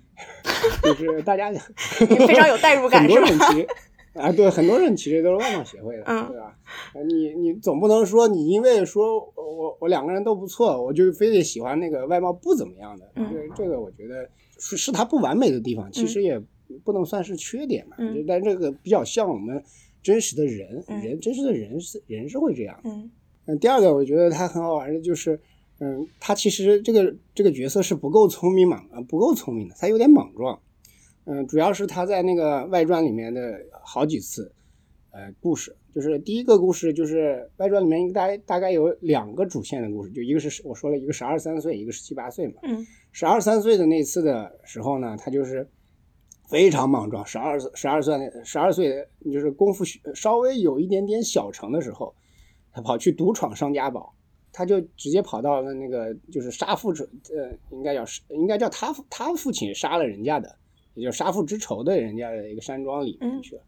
[0.83, 3.69] 就是大家非常有代入感， 很多人其实
[4.15, 6.59] 啊，对，很多人其实都是外貌协会的，对吧？
[7.07, 13.09] 你你总不能说你因为说我我两个人都不错，我就非得喜欢那个外貌不怎么样的，
[13.55, 14.29] 这个我觉得。
[14.61, 16.41] 是是它不完美的地方，其实也
[16.85, 17.97] 不能算是缺点嘛。
[17.99, 19.61] 嗯，但这个比较像我们
[20.03, 22.81] 真实的人，人真实的人是人是会这样。
[22.85, 23.11] 嗯，
[23.47, 25.41] 嗯，第二个我觉得他很好玩的就是，
[25.81, 30.61] 嗯，他其实这个这个角色是不够聪明嘛，不够聪明的，他有点莽撞。
[31.25, 34.53] 嗯，主要是他在那个外传里面的好几次，
[35.11, 42.55] 呃，故事就是第一个故事就是外传里面大大概有两个主线的故事，就一个是我说了一个十二三岁，一个是七八岁嘛。
[42.63, 42.87] 嗯。
[43.13, 45.69] 十二三岁的那次的时候呢，他就是
[46.49, 47.25] 非常莽撞。
[47.27, 52.15] 十二十二岁十二岁就是功夫稍微有一点点小成的时候，
[52.73, 54.15] 他跑去独闯商家堡，
[54.53, 57.03] 他就直接跑到了那个就是杀父之
[57.35, 60.57] 呃，应该叫应该叫他他父亲杀了人家的，
[60.95, 63.63] 也就杀父之仇的人家的一个山庄里面去了，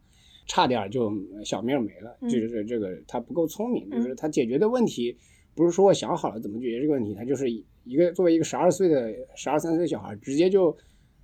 [0.47, 1.11] 差点就
[1.43, 2.17] 小命没了。
[2.21, 5.17] 就是这个他不够聪明，就是他解决的问题
[5.53, 7.45] 不是说我想好了怎么解决这个问题，他就是
[7.83, 10.75] 一个作为一个十二岁的十二三岁小孩，直接就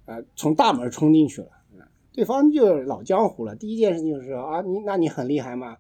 [0.06, 1.50] 呃从大门冲进去了，
[2.12, 3.56] 对方就老江湖了。
[3.56, 5.78] 第一件事情就是说啊，你那你很厉害吗？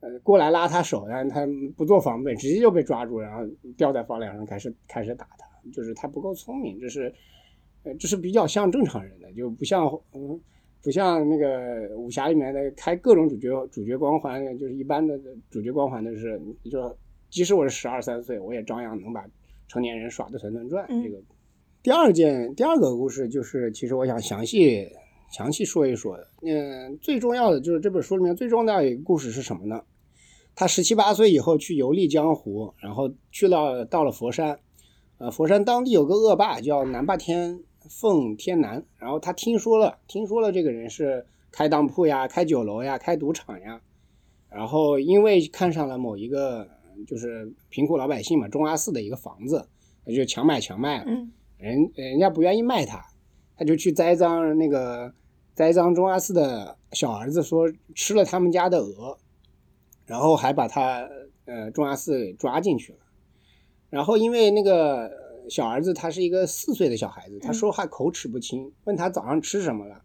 [0.00, 1.44] 呃，过来拉他手，但他
[1.76, 3.44] 不做防备，直接就被抓住，然后
[3.76, 7.12] 吊在房梁上开始开始打他，就是他不够聪明，这是，
[7.82, 10.40] 呃，这是比较像正常人的，就不像，嗯，
[10.84, 15.18] 不像那个武侠里面的开各种主角主角光环，就是一般的
[15.50, 16.40] 主角光环的是，
[16.70, 16.96] 就
[17.28, 19.26] 即使我是十二三岁，我也照样能把
[19.68, 20.84] 成年人耍的团团转。
[21.02, 21.16] 这个
[21.82, 24.88] 第二件第二个故事就是，其实我想详细。
[25.30, 29.82] 详细说一说，嗯，最重要的就是这本书里面最重要的一个故事是什么呢？
[30.54, 34.58] 他十七八岁以后去游历江湖，然后去了到了佛山，
[35.18, 43.82] 呃，佛山当地有个恶霸叫南霸天凤天南，然后他听说了，听说了这个人是开当铺呀、开酒楼呀、开赌场呀，
[44.50, 46.66] 然后因为看上了某一个
[47.06, 49.68] 就是贫苦老百姓嘛，中阿寺的一个房子，
[50.04, 51.10] 他就强买强卖，了，
[51.58, 53.04] 人人家不愿意卖他。
[53.56, 55.12] 他就去栽赃那个
[55.52, 59.18] 栽赃中阿四的小儿子，说吃了他们家的鹅，
[60.06, 61.08] 然后还把他
[61.44, 62.98] 呃中阿四给抓进去了。
[63.90, 65.10] 然后因为那个
[65.50, 70.02] 小儿子他是一个四岁的小孩子，他说话口齿不清，问他早上吃什么了，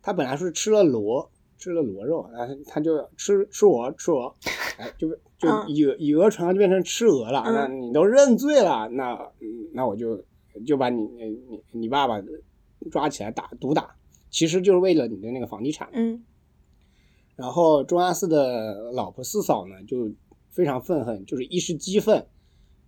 [0.00, 1.32] 他本来是吃了螺，
[1.62, 4.34] 吃了螺肉，哎他就吃吃鹅吃鹅，
[4.78, 7.42] 哎，就 就以以讹传讹就变成吃鹅了。
[7.46, 9.30] 那你都认罪了，那
[9.72, 10.24] 那我就
[10.66, 11.02] 就把你
[11.48, 12.20] 你你爸爸。
[12.90, 13.94] 抓起来打毒打，
[14.28, 15.88] 其实就是为了你的那个房地产。
[15.92, 16.24] 嗯。
[17.36, 20.10] 然后钟阿四的老婆四嫂呢，就
[20.50, 22.26] 非常愤恨，就是一时激愤，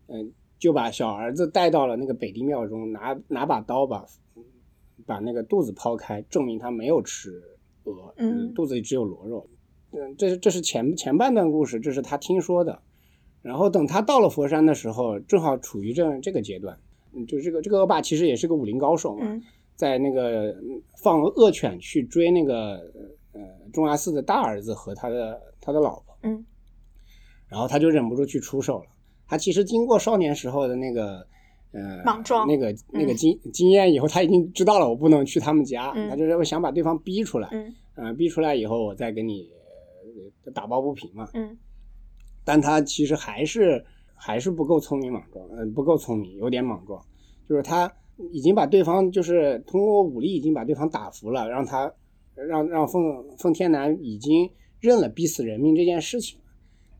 [0.09, 4.05] 嗯，就把小儿子带到了那个北帝庙中，拿拿把刀把
[5.07, 7.41] 把那个肚子剖开，证明他没有吃
[7.92, 9.49] 鹅，嗯，肚子里只有螺肉。
[9.92, 12.81] 嗯，这是这是前前半段故事，这是他听说的。
[13.42, 16.79] 然后等他到了佛山的时候，正好处于这这个阶段，
[17.12, 19.27] 嗯，就这个这个恶霸其实也是个武林高手嘛。
[19.77, 20.55] 在那个
[21.03, 22.77] 放恶犬去追那个
[23.33, 23.40] 呃
[23.73, 26.47] 钟阿四的大儿子和他的他的老婆，嗯，
[27.49, 28.87] 然后他就忍不住去出手了。
[29.27, 31.27] 他其实经过少年时候的那个
[31.75, 32.49] 呃莽撞。
[32.49, 37.49] 那个那个经经验以后，他已经知道了我不能去他们家，他就是想把对方逼出来，
[37.97, 39.51] 嗯，逼出来以后我再跟你
[40.55, 41.55] 打抱不平嘛，嗯，
[42.45, 43.85] 但他其实还是
[44.15, 47.05] 还是不够聪明莽撞，嗯，不够聪明，有点莽撞，
[47.49, 47.93] 就是他。
[48.31, 51.93] 已经把对方就是通过武力已经把对方打服了，让他
[52.37, 53.03] 让让奉
[53.37, 56.39] 奉天南已经认了逼死人命这件事情，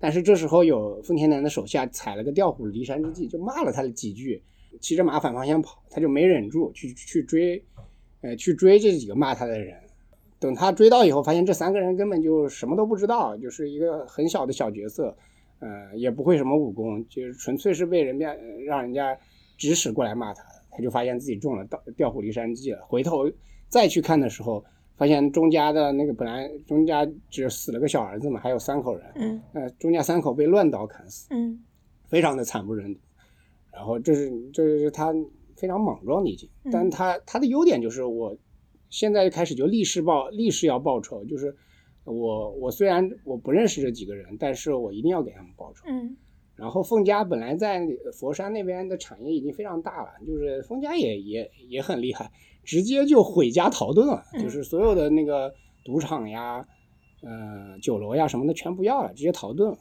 [0.01, 4.43] 但是这时候有奉天南的手下踩了个调虎离山之计，就骂了他了几句，
[4.81, 7.65] 骑着马反方向跑，他就没忍住去去追，
[8.21, 9.79] 呃去追这几个骂他的人，
[10.39, 15.17] 等他追到以后，发现这三个人根本就什么都不知道，就是一个很小的小角色，
[15.61, 18.35] 呃也不会什么武功，就是纯粹是被人家
[18.67, 19.17] 让人家
[19.57, 20.45] 指使过来骂他。
[20.77, 23.31] 他就发现自己中了调调虎离山计了，回头
[23.69, 24.65] 再去看的时候，
[24.97, 31.63] 发现钟家的那个本来钟家只死了个小儿子嘛，还有三口人，嗯，呃，钟家三口被乱刀砍死，嗯，
[32.09, 33.01] 非常的惨不忍睹。
[33.75, 35.13] 然后这是这是他
[35.57, 38.37] 非常莽撞的一件，但他他的优点就是我
[38.89, 41.55] 现在开始就立誓报立誓要报仇，就是
[42.05, 46.17] 我我虽然我不认识这几个人，但是我一定要给他们报仇，嗯。
[46.57, 52.31] 然后凤家本来在佛山那边的产业已经非常大了，就是凤家也也也很厉害，
[52.63, 55.53] 直接就毁家逃遁了，就是所有的那个
[55.85, 56.65] 赌场呀、
[57.23, 59.79] 呃酒楼呀什么的全不要了，直接逃遁了。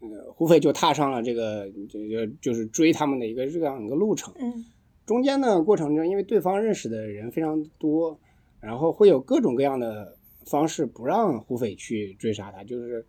[0.00, 4.32] 呃，胡斐就踏上了这个这个就是追他们的一个这样一个路程。
[4.38, 4.64] 嗯，
[5.04, 8.18] 中间呢过程中，因为对方认识的人非常多，
[8.60, 13.04] 然后会有各种各样的方式不让胡斐去追杀他，就是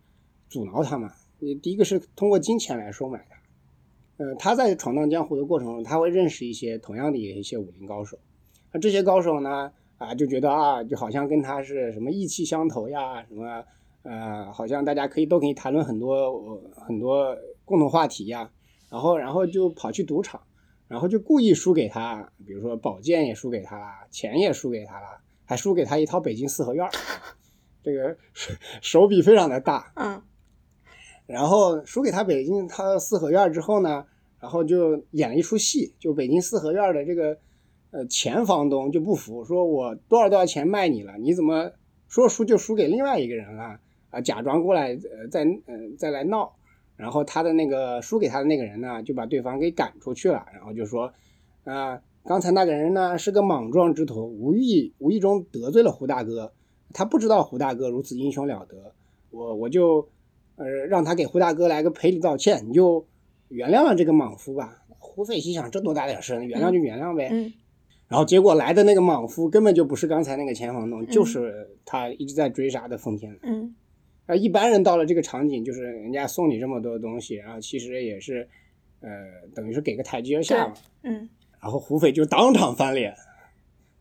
[0.48, 1.10] 阻挠他嘛。
[1.38, 8.18] 你第一个是通过金钱来收买他，呃，他在闯荡江湖的过程中，他会认识一些同样的一些武林高手，
[8.72, 13.64] 那这些高手呢，啊，就觉得啊，就好像跟他是什么意气相投呀，什么，
[14.02, 18.50] 呃，好像大家可以都可以谈论很多很多共同话题呀，
[18.90, 20.40] 然后然后就跑去赌场，
[20.88, 26.88] 然后就故意输给他，比如说宝剑也输给他了，钱也输给他了，还输给他一套北京四合院，
[27.82, 28.16] 这个
[28.80, 30.22] 手笔非常的大，嗯。
[31.26, 34.04] 然后输给他北京他四合院之后呢，
[34.40, 37.38] 然后就演了一出戏，就北京四合院的这个
[37.92, 41.70] 呃前房东就不服，说我多少多少钱卖你了，你怎么
[42.08, 43.78] 说输就输给另外一个人了
[44.12, 44.20] 啊？
[44.20, 46.54] 假装过来呃再呃再来闹，
[46.96, 51.12] 然后他的那个输给他的那个人呢，就把对方给赶出去了，然后就说，
[51.64, 56.52] 啊，刚才那个人呢是个莽撞之徒，无意无意中得罪了胡大哥，
[56.94, 58.94] 他不知道胡大哥如此英雄了得，
[59.30, 60.08] 我我就，
[60.54, 63.04] 呃，让他给胡大哥来个赔礼道歉，你就
[63.48, 64.78] 原谅了这个莽夫吧。
[64.98, 67.28] 胡斐心想，这多大点事，原谅就原谅呗。
[67.32, 67.52] 嗯。
[68.08, 73.38] 然后结果来的那个莽夫根本就不是刚才那个钱房东，就是他一直在追杀的奉天。
[73.42, 73.74] 嗯。
[74.26, 78.48] 啊，一般人到了这个场景，就是人家送你这么多东西，然后其实也是，
[79.00, 79.10] 呃，
[79.52, 80.74] 等于是给个台阶下嘛。
[81.02, 81.28] 嗯。
[81.60, 83.12] 然后胡斐就当场翻脸，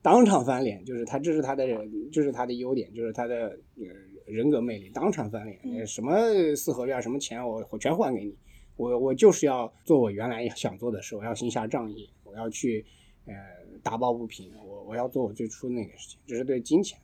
[0.01, 1.65] 当场翻脸，就是他这是他的，
[2.11, 3.85] 这是他的优点，就是他的呃
[4.25, 5.87] 人格魅力，当场翻脸。
[5.87, 8.37] 什么四合院，什么钱，我我全还给你。
[8.77, 12.85] 我我就是要做我原来想做的事，我要行侠仗义，我要去
[13.25, 13.33] 呃
[13.81, 16.99] 打抱不平，我我要做我最初那个事情，这是对金钱。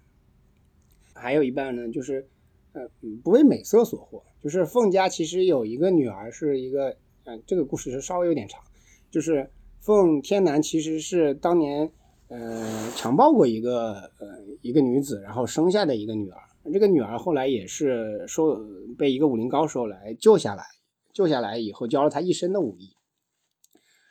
[1.14, 2.28] 还有一半呢，就是。
[3.24, 8.62] 不为美色所惑，就是凤家其实有一个女儿，是一个，嗯，这个故事是稍微有点长，
[9.10, 9.50] 就是
[9.80, 11.92] 凤天南其实是当年，
[12.28, 16.38] 呃，强暴过一个，呃，一个女子，然后生下的一个女儿，
[16.72, 18.60] 这个女儿后来也是受
[18.98, 20.64] 被一个武林高手来救下来，
[21.14, 22.90] 救下来以后教了她一身的武艺，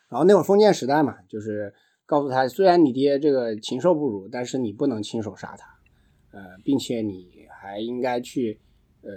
[0.08, 7.35] 然后那会儿封建时代嘛，就是告诉她，虽然你爹这个禽兽不如，但是你不能亲手杀他，呃，并且你。
[7.66, 8.56] 还应该去，
[9.02, 9.10] 呃，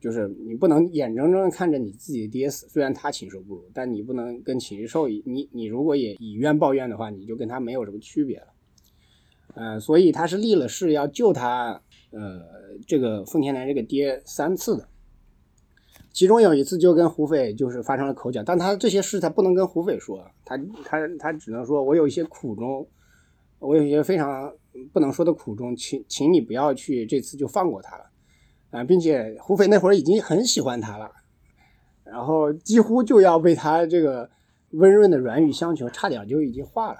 [0.00, 8.46] 就是你不能眼睁睁的看着你自己的爹死，虽然他禽兽不如，但你不能跟禽兽，你你如果也以怨报怨的话，你就跟他没有什么区别了。
[9.54, 11.82] 呃，所以他是立了誓要救他，
[12.12, 12.40] 呃，
[12.86, 14.88] 这个奉天南这个爹三次的，
[16.12, 22.86] 其中有一次就跟胡斐就是发生了口角，但他这些事他不能跟胡斐说，他他他只能说我有一些苦衷，
[23.58, 24.54] 我有一些非常。
[24.92, 28.04] 不能说的苦衷，请请你不要去这次就放过他了，
[28.70, 31.10] 啊，并且胡斐那会儿已经很喜欢他了，
[32.04, 34.28] 然后几乎就要被他这个
[34.72, 36.98] 温润的软语相求，差点就已经化了，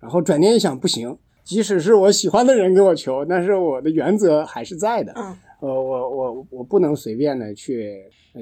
[0.00, 8.02] 然后转念一想，不行，即使是我喜欢的人给我求，但是我的原则还是在的，嗯，呃，我我我不能随便的去
[8.34, 8.40] 呃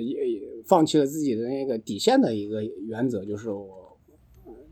[0.67, 3.99] 放弃了自己的那个底线的一个原则，就是我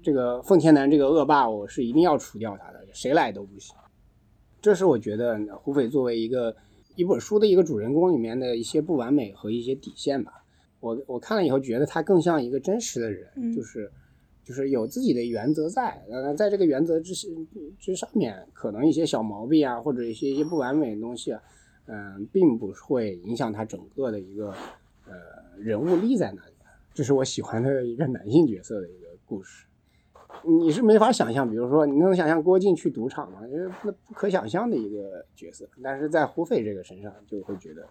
[0.02, 3.76] 这个奉天南这个恶霸，我是一定要除掉他的，谁来都不行。
[4.60, 6.54] 这是我觉得胡斐作为一个
[6.96, 10.44] 一本书的一个主人公里面的一些不完美和一些底线吧。
[10.80, 13.90] 我我看了以后觉得他更像一个真实的人，就是
[14.44, 17.14] 就是有自己的原则在，呃，在这个原则之
[17.78, 21.42] 之上面，可能一些小毛病啊，或者一些一些不完美的东西啊，
[21.86, 24.54] 嗯，并不会影响他整个的一个
[25.06, 25.12] 呃
[25.58, 26.52] 人物立在那里。
[26.92, 29.66] 这是我喜欢的一个男性角色的一个故事。
[30.42, 33.40] 你是没法想象，比如说，你能想象郭靖去赌场吗？
[33.50, 35.68] 因为那不可想象的一个角色。
[35.82, 37.86] 但是在胡斐这个身上，就会觉得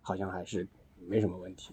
[0.00, 0.66] 好像还是
[1.08, 1.72] 没什么问题。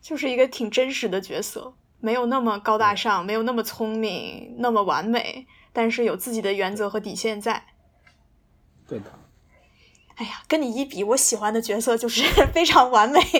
[0.00, 7.64] 就是一个挺真实的角色，没有那么高大上，没有那么聪明，那么完美，但是有自己的原则和底线在。
[8.86, 9.06] 对的。
[10.16, 13.20] 哎呀，跟你一比，我喜欢的角色就是 非常完美。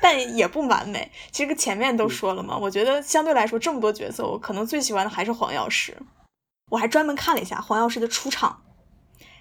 [0.00, 1.10] 但也不完美。
[1.30, 5.96] 其实前面都说了嘛，我觉得相对来说这么多角色，我可能最喜欢的还是黄药师。
[6.70, 8.62] 我还专门看了一下黄药师的出场，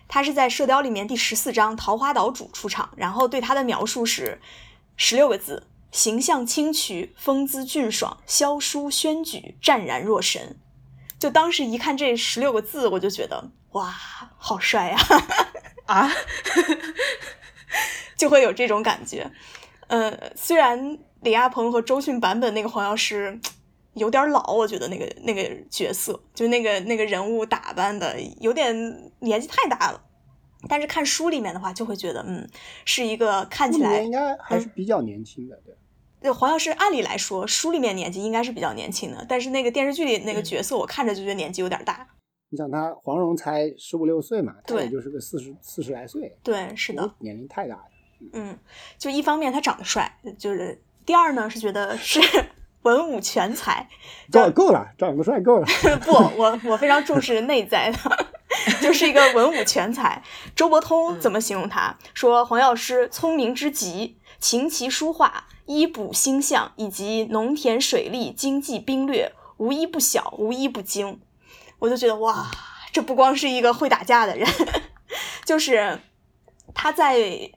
[0.07, 4.39] 他是在《射雕》里面第十四章桃花岛主出场，然后对他的描述是
[4.95, 10.59] 十六个字：形象清癯，风姿俊爽，萧疏轩举，湛然若神。
[11.19, 13.93] 就当时一看这十六个字，我就觉得哇，
[14.37, 14.97] 好帅呀！
[15.87, 16.09] 啊，
[18.15, 19.31] 就会有这种感觉。
[19.87, 23.39] 呃，虽然李亚鹏和周迅版本那个黄药师
[23.93, 28.73] 有点老，我觉得那个那个角色，就那个那个人物打扮的有点
[29.19, 30.01] 年纪太大了。
[30.67, 32.47] 但是看书里面的话，就会觉得，嗯，
[32.83, 35.73] 是一个看起来应该还是比较年轻的，对。
[36.19, 42.07] 对黄药师，按理来说书里面年纪应该是比较年轻的，但是那个电视剧里那个角色，我看着就觉得年纪有点大。
[42.49, 47.83] 你想他黄蓉才十五六岁嘛，他也就是个四十四十来岁，对，是的，年龄太大了。
[48.33, 48.57] 嗯，
[48.97, 52.19] 就一方面他长得帅，就是第二呢是觉得是
[52.83, 53.87] 文武全才，
[54.31, 55.67] 够够了，长得帅够了。
[56.05, 58.27] 不，我我非常重视内在的，
[58.81, 60.21] 就是一个文武全才。
[60.55, 61.97] 周伯通怎么形容他？
[62.13, 71.19] 说黄药师聪明之极，琴棋书画、医卜星象以及农田水利、经济兵略，无一不晓，无一不精。
[71.79, 72.47] 我就觉得哇，
[72.91, 74.47] 这不光是一个会打架的人，
[75.45, 75.99] 就是
[76.73, 77.51] 他在。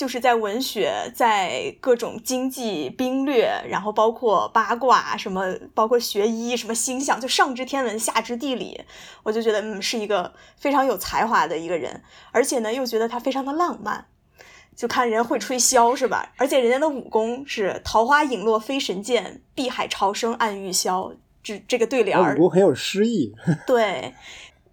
[0.00, 8.80] 就是在文学，在各种经济兵略，然后包括八卦什么，包括学医什么星象，就上知天文下知地理，
[9.22, 14.06] 我就觉得嗯是一个非常有才华的一个人，而且呢又觉得他非常的浪漫，
[14.74, 16.32] 就看人会吹箫是吧？
[16.38, 23.34] 而且人家的武功是“桃花影落飞神剑，碧海潮生暗玉箫”，这这个对联儿，武功很有诗意。
[23.66, 24.14] 对，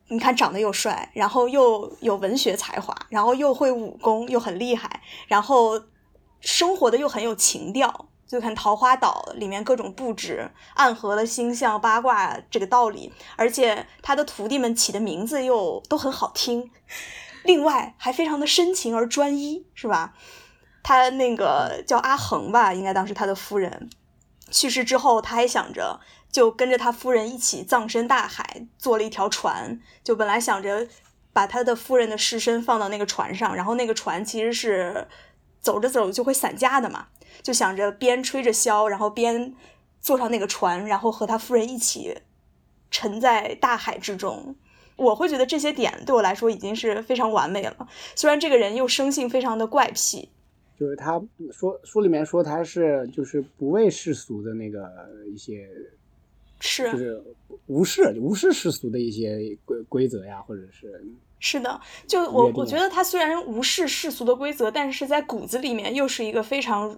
[0.09, 5.81] 你看长得又帅，然后又有文学才华，然后又会武功，又很厉害，然后
[6.39, 8.09] 生活的又很有情调。
[8.27, 16.69] 就看桃花岛里面各种布置，暗合了星象八卦这个道理，而且他的徒弟们起的名字又都很好听，
[17.43, 20.13] 另外还非常的深情而专一，是吧？
[20.83, 23.89] 他那个叫阿恒吧，应该当时他的夫人
[24.51, 25.97] 去世之后，他还想着
[26.31, 30.87] 就跟着他夫人一起葬身大海，做了一条船，就本来想着
[31.33, 35.07] 把他的夫人的尸身放到那个船上，然后那个船其实是
[35.59, 37.07] 走着走就会散架的嘛。
[37.41, 39.53] 就想着边吹着箫，然后边
[39.99, 42.17] 坐上那个船，然后和他夫人一起
[42.89, 44.55] 沉在大海之中。
[44.95, 47.87] 我会觉得这些点对我来说已经是非常完美了。
[48.15, 50.31] 虽然这个人又生性非常的怪癖，
[50.75, 51.21] 就是他
[51.51, 54.89] 说书里面说他是就是不畏世俗的那个
[55.31, 55.69] 一些，
[56.59, 57.23] 是就是
[57.67, 61.03] 无视无视世俗的一些规规则呀，或者是。
[61.39, 66.97] 是的，就我我觉得他虽然无视世俗的规则，但是在骨子里面又是一个非常。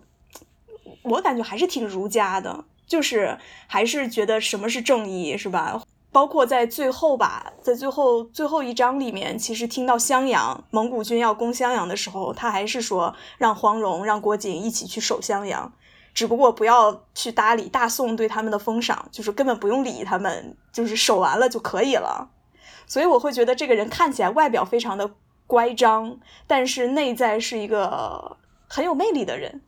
[1.01, 3.38] 我感觉还是挺儒家的，就是
[3.68, 5.82] 还是觉得什么是正义，是吧？
[6.12, 15.72] 包括在最后吧，在最后最后一章里面，其实听到襄阳蒙古军要攻襄阳的时候，他还是说让黄蓉、让郭靖一起去守襄阳，
[16.14, 22.30] 只不过不要去搭理大宋对他们的封赏，就是根本不用理他们，就是守完了就可以了。
[22.86, 25.12] 所以我会觉得这个人看起来外表非常的
[25.45, 28.38] 乖张，但是内在是一个
[28.68, 29.62] 很有魅力的人。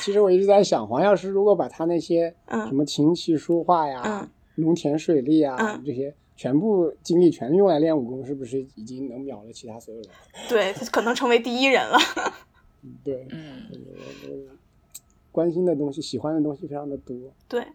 [0.00, 10.10] 其实我一直在想，黄药师如果把他那些什么琴棋书画呀、农田水利啊这些全部精力全用来练武功，是不是已经能秒了其他所有人？
[10.48, 11.98] 对，可能成为第一人了。
[13.02, 13.26] 对，
[15.32, 17.16] 关心的东西、喜欢的东西非常的多。
[17.48, 17.66] 对，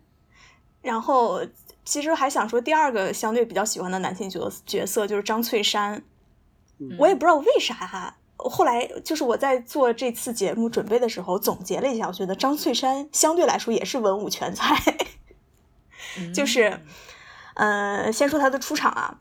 [0.82, 1.41] 然后
[1.84, 6.01] 其实还想说第二个相对比较喜欢的男性角角色就是张翠山，
[6.97, 8.18] 我也不知道为啥哈。
[8.38, 14.76] 后来就是我在做这次节目准备的时候总结了一下，我觉得张翠山相对来说也是文武全才。
[16.34, 16.80] 就是，
[17.55, 19.20] 呃，先说他的出场啊，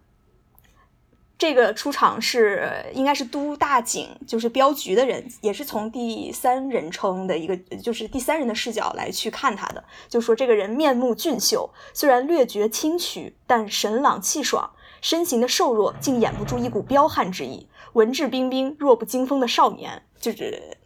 [1.39, 14.71] 这个出场是应该是都大景，就是镖局的人，也是从第三人称的一个，就是第三人的视角来去看他的，就说这个人面目俊秀，虽然略觉清曲，但神朗气爽，
[15.03, 17.69] 身形的瘦弱竟掩不住一股彪悍之意。
[17.93, 20.79] 文质彬彬、弱不禁风的少年，就是，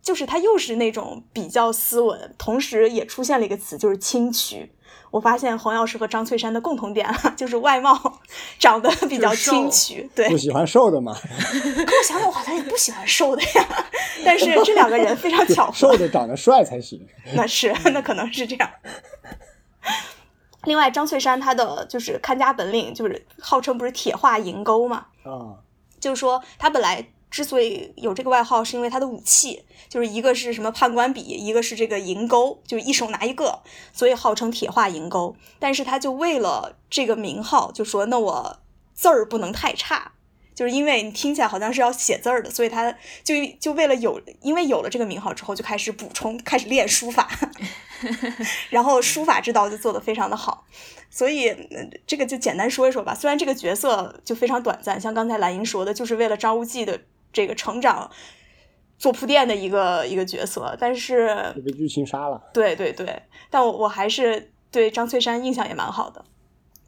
[0.00, 4.70] 就是他又是那种比较斯文，同时也出现了一个词，就是清曲。
[5.12, 7.96] 我发现黄药师和张翠山的共同点 就是外貌
[8.58, 11.14] 长得比较清奇，对，不喜欢瘦的嘛。
[11.14, 13.68] 可我想想，我好像也不喜欢瘦的呀。
[14.24, 17.06] 但是这两个人非常巧合，瘦的长得帅才行。
[17.34, 18.70] 那是，那可能是这样。
[20.64, 25.06] 另外，张翠山他的就是看家本领，就是号称不是铁画银钩嘛？
[25.24, 25.60] 啊。
[26.00, 33.60] 就是说，他本来之所以有这个外号，是因为他的武器，就是一个是什么判官笔，一个是这个银钩，就一手拿一个，
[33.92, 35.34] 所以号称铁画银钩。
[35.58, 38.58] 但是他就为了这个名号，就说那我
[38.92, 40.12] 字儿不能太差。
[40.54, 42.92] 就是因为你听起来好像是要写字儿的，所以他
[43.24, 47.26] 就就为了有，因为有了这个名号之后，就开始补充，开始练书法，
[48.68, 50.66] 然后书法之道就做得非常的好。
[51.08, 51.54] 所以
[52.06, 53.14] 这个就简单说一说吧。
[53.14, 57.00] 虽然这个角色就非常短暂，像刚才蓝英说的，就是为了张无忌的
[57.32, 58.10] 这个成长
[58.98, 62.42] 做铺垫的一个一个角色，但是被剧情杀了。
[62.52, 66.24] 对对对，但我我还是对张翠山印象也蛮好的。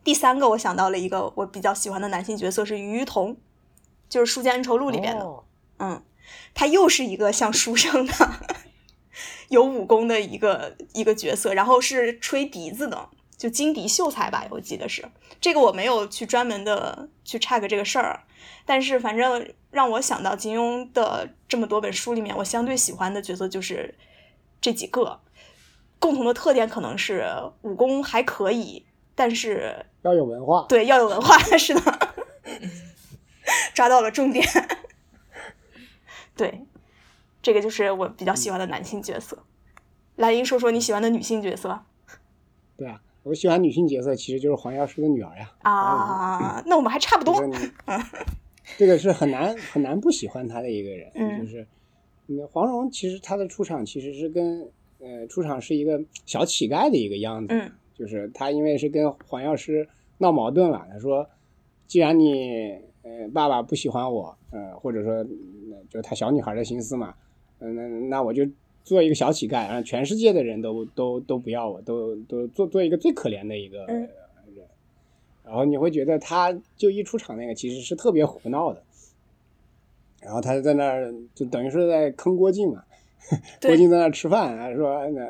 [0.03, 3.37] 第三个，我想到了一个我比较喜欢的男性角色是于于同。
[4.07, 5.27] 就是《书剑恩仇录》里边的，
[5.79, 6.01] 嗯，
[6.53, 8.13] 他又是一个像书生的，
[9.49, 15.05] 有武功的一个一个角色，然后是吹笛子的，就金笛秀才吧，我记得是
[15.41, 18.25] 这个，我没有去专门的去 check 这个事儿，
[18.65, 23.95] 但是反正让我想到金庸的这么多本书里面，我相对喜欢的角色就是
[24.61, 25.21] 这几个，
[25.99, 27.27] 共同的特点可能是
[27.63, 31.81] 武功还可以，但是要有文化，对，要有文化， 是的。
[33.75, 34.47] 抓到了重点，
[36.35, 36.65] 对，
[37.43, 39.45] 这个就是我比较喜欢的男性角色。
[40.17, 41.85] 蓝英说说你喜欢的女性角色。
[42.79, 45.51] 对啊，我喜欢女性角色，其实就是黄药师的女儿呀。
[45.63, 47.35] 啊，那我们还差不多。
[48.79, 51.11] 这个是很难很难不喜欢她的一个人，
[51.41, 51.67] 就是，
[52.47, 54.69] 黄蓉其实她的出场其实是跟
[55.01, 57.55] 呃出场是一个小乞丐的一个样子，
[57.95, 61.29] 就是她因为是跟黄药师闹矛盾了，她说，
[61.87, 65.23] 既然你呃，爸爸不喜欢我，呃，或者说，
[65.91, 67.15] 就是他小女孩的心思嘛，
[67.59, 68.47] 嗯，那那我就
[68.85, 74.09] 做一个小乞丐，让全世界的人都都都不要我，都都做做一个最可怜的一个人。
[75.45, 78.83] 然后你会觉得他就一出场那个其实是特别胡闹的，
[80.23, 82.83] 然后他在那儿就等于是在坑郭靖嘛，
[83.61, 85.21] 郭靖在那儿吃饭，说那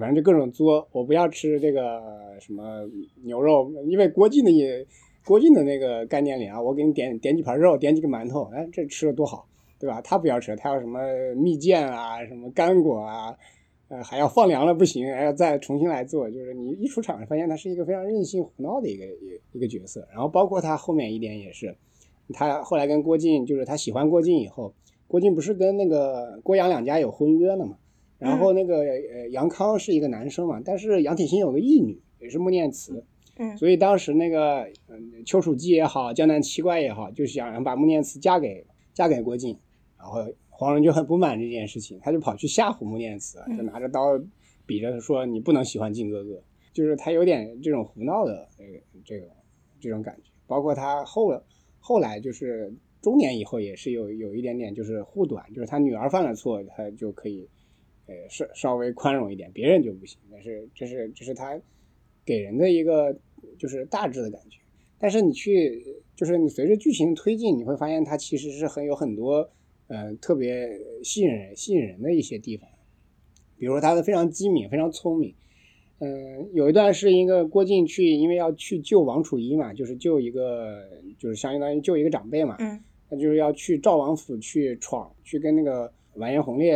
[0.00, 2.02] 反正就各种作，我不要吃这个
[2.40, 2.88] 什么
[3.22, 4.84] 牛肉，因为郭靖的也
[5.24, 9.46] 郭靖的那个概念里啊，我给你点点几盘肉，点几个馒头，哎，这吃的多好，
[9.84, 10.00] 对吧？
[10.00, 10.98] 他不要吃，他要什么
[11.36, 13.36] 蜜饯啊，什么干果啊。
[13.88, 16.30] 呃，还要放凉了不行，还要再重新来做。
[16.30, 20.08] 就是你一出场，发现他是一个非常任性胡闹的一个一一个角色。
[20.10, 21.76] 然后包括他后面一点也是，
[22.32, 24.72] 他后来跟郭靖，就是他喜欢郭靖以后，
[25.06, 27.76] 郭靖不是跟那个郭杨两家有婚约了嘛？
[28.18, 33.04] 然后那个呃杨康是一个男生嘛，但是杨铁心有个义女，也是穆念慈。
[33.36, 33.54] 嗯。
[33.58, 38.64] 所以当时那个嗯丘处机也好，江南七怪也好，就想把穆念慈嫁给
[38.94, 39.58] 嫁给郭靖，
[40.04, 40.32] 然后。
[40.56, 44.02] 黄蓉就很不满这件事情，他就跑去吓唬穆念慈，就拿着刀
[44.64, 46.40] 比着说：“你不能喜欢靖哥哥。”
[46.72, 49.26] 就是他有点这种胡闹的这个这个
[49.80, 50.30] 这种感觉。
[50.46, 51.42] 包括他后
[51.80, 57.48] 后来就是中年以后也是有有一点点就是护短，就是他女儿犯了错，他就可以
[58.06, 60.20] 呃稍稍微宽容一点，别人就不行。
[60.30, 61.60] 但是这是这是他
[62.24, 63.12] 给人的一个
[63.58, 64.60] 就是大致的感觉。
[65.00, 65.84] 但是你去
[66.14, 69.50] 就是你随着剧情推进，你会发现他其实是很有很多。
[69.88, 70.68] 嗯，特别
[71.02, 72.68] 吸引人、吸引人的一些地方，
[73.58, 75.34] 比如说他的非常机敏、非常聪明。
[75.98, 80.82] 嗯，有一段是一个郭靖去，因为要去救王楚一嘛，就是救一个，
[81.18, 82.56] 就是相当于救一个长辈嘛。
[82.58, 82.80] 嗯。
[83.08, 86.74] 他就是要去赵王府去闯，去跟那个完颜洪烈，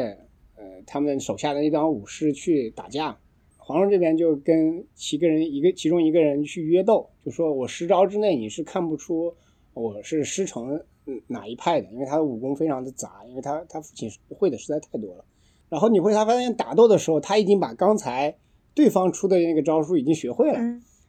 [0.57, 3.19] 呃，他们手下的那帮武士去打架。
[3.57, 9.35] 黄蓉这边就跟七个人一个，其中一个人去约斗，就说我十招之内你是看不出
[9.73, 10.81] 我是师承。
[11.27, 11.91] 哪一派的？
[11.93, 15.25] 因为他的武功非常的杂，因为他他父亲会的实在太多了。
[15.69, 18.35] 然后你会他发现打斗的时候，他已经把刚才
[18.75, 20.59] 对方出的那个招数已经学会了，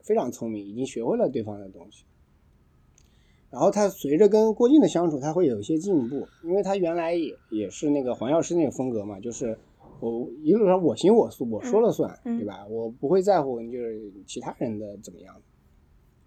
[0.03, 2.03] 非常聪明，已经学会了对方的东西。
[3.49, 9.57] 然后他随着跟郭靖的相处，他会有一些进步，因为他原来也也是那个黄药师那个风格嘛，就是
[10.01, 12.67] 我一路上我行我素，我说了算，对吧？
[12.67, 15.35] 我不会在乎就是其他人的怎么样。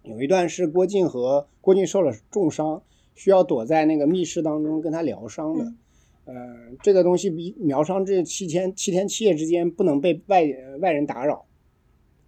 [0.03, 2.83] 有一段是郭靖和郭靖受了重伤。
[3.15, 5.73] 需要躲在那个密室当中跟他疗伤的，
[6.27, 10.45] 嗯，这个东西比疗伤这七天七天七夜之间不能被外
[10.81, 11.45] 外人打扰。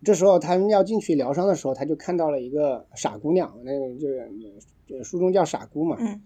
[0.02, 6.20] 这时候他们要进去疗伤的时候，他就看到了一个傻姑娘，那个就是书中叫傻姑嘛，嗯，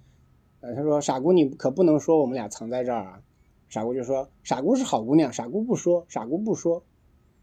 [0.60, 3.20] 呃，他说傻姑你可不能说我们俩藏在这儿啊。
[3.68, 6.82] 傻姑就说傻姑是好姑娘，傻姑不说，傻姑不说。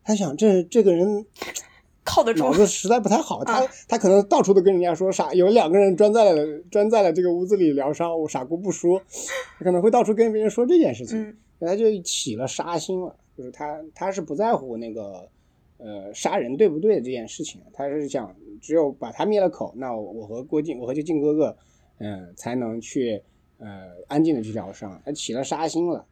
[0.03, 1.25] 他想这这个人。
[2.05, 3.43] 靠得住，脑子实在不太好。
[3.45, 9.01] 他他可能到处都跟人家说傻，有两个人钻在了钻在了这个屋子里疗伤，我傻姑不说，
[9.57, 13.13] 他可能会到处跟别人说这件事情，他就起了杀心了。
[13.37, 15.27] 就是他他是不在乎那个
[15.77, 21.57] 呃杀人对不对这件事情，他是想只有把他灭了口，那我和郭靖，我和这靖哥哥，
[21.97, 23.21] 嗯，才能去
[23.57, 23.67] 呃
[24.07, 25.01] 安静的去疗伤。
[25.03, 26.05] 他起了杀心了，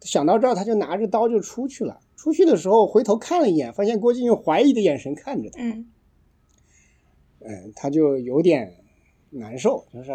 [0.00, 2.00] 想到这儿，他就拿着刀就出去了。
[2.24, 5.62] 出去的时候回头看了一眼，发现郭靖用怀疑的眼神看着他。
[5.62, 5.92] 嗯，
[7.40, 8.76] 嗯，他就有点
[9.28, 10.08] 难受，就是，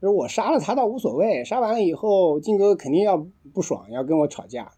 [0.00, 4.74] 就是我杀了他倒无所谓，杀完了以后，靖哥肯定要不爽，要跟我吵架，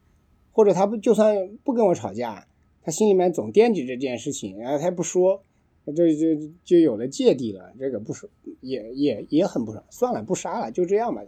[0.51, 2.49] 或者他不就算不跟我吵架，
[2.83, 5.43] 他心里面总惦记这件事情，然后他也不说，
[5.95, 6.27] 这就
[6.65, 7.75] 就有了芥蒂了。
[7.79, 8.33] 这个不爽，
[8.63, 11.21] 也也也很不爽，算了，不杀了，就这样吧。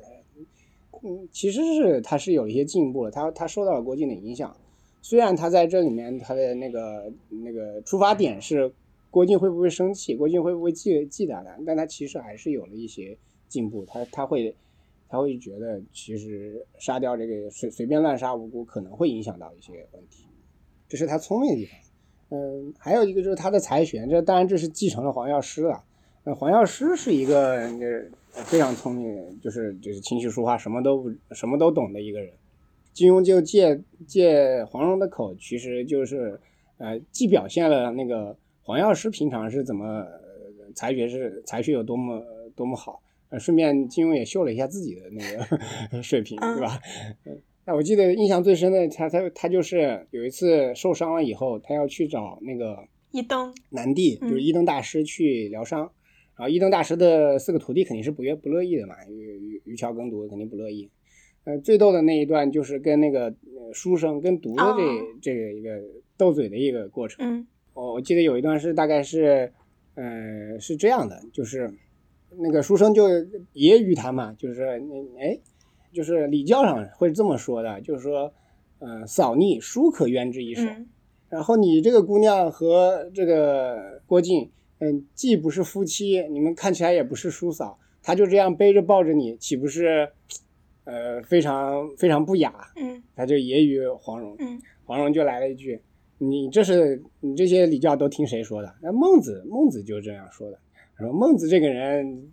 [1.03, 4.57] 嗯，其实是他是有一些进步了，他他受到了郭靖的影响。
[5.01, 8.72] 虽然他在这里面，他的那个那个出发点是
[9.11, 13.16] 郭靖会不会生气，郭靖会不会记记得他，但他其实还是有了一些
[13.49, 13.84] 进步。
[13.86, 14.55] 他他会
[15.09, 20.26] 他会觉得，其实杀掉这个随随便乱杀无辜，可能会影响到一些问题。
[20.88, 21.78] 这是他聪明的地方。
[22.30, 25.82] 嗯，还有一个就是他的才学，这当然这是继承了黄药师了。
[26.24, 27.66] 那黄药师是一个
[28.30, 32.30] 非常聪明，就是就是琴棋书画什么都什么都懂的一个人。
[32.99, 36.40] 金庸就借借黄蓉的口，其实就是，
[36.78, 40.05] 呃，既表现了那个黄药师平常是怎么
[40.74, 42.20] 才学是才学有多么
[42.57, 46.80] 多么好，呃，顺便金庸也秀了一下自己的那个 水平，对吧？
[47.66, 55.82] 那我记得印象最深的，他他他就是有一次受伤了以后，他要去找那个一灯南帝，就是一灯大师去疗伤，
[56.36, 60.90] 然后一灯大师的四个徒弟肯定是不愿不乐意的嘛，于于于桥耕读肯定不乐意。
[61.49, 63.32] 呃，最逗的那一段就是跟那个
[63.72, 64.62] 书生跟读的
[65.22, 65.80] 这这个一个
[66.14, 67.24] 斗嘴的一个过程。
[67.26, 69.51] 嗯，我我记得有一段是大概是，
[69.94, 71.72] 呃，是这样的，就是
[72.36, 74.62] 那个书生就揶揄他嘛，就是
[75.18, 75.38] 哎，
[75.90, 78.30] 就是礼教上会这么说的，就是说，
[78.80, 80.68] 呃，扫逆叔可冤之一手。
[81.30, 90.11] 然后你这个姑娘和这个郭靖，嗯，既不是夫妻，你们看起来也不是叔嫂，他就这样背着抱着你，岂不是，
[90.89, 92.51] 呃，非常非常不雅？
[92.76, 94.34] 嗯，他就揶揄黄蓉。
[94.39, 95.78] 嗯，黄蓉就来了一句
[96.16, 100.59] ：“你这是你这些礼教都听谁说的？”那孟子，孟子就这样说的。
[100.99, 102.30] 说孟子这个人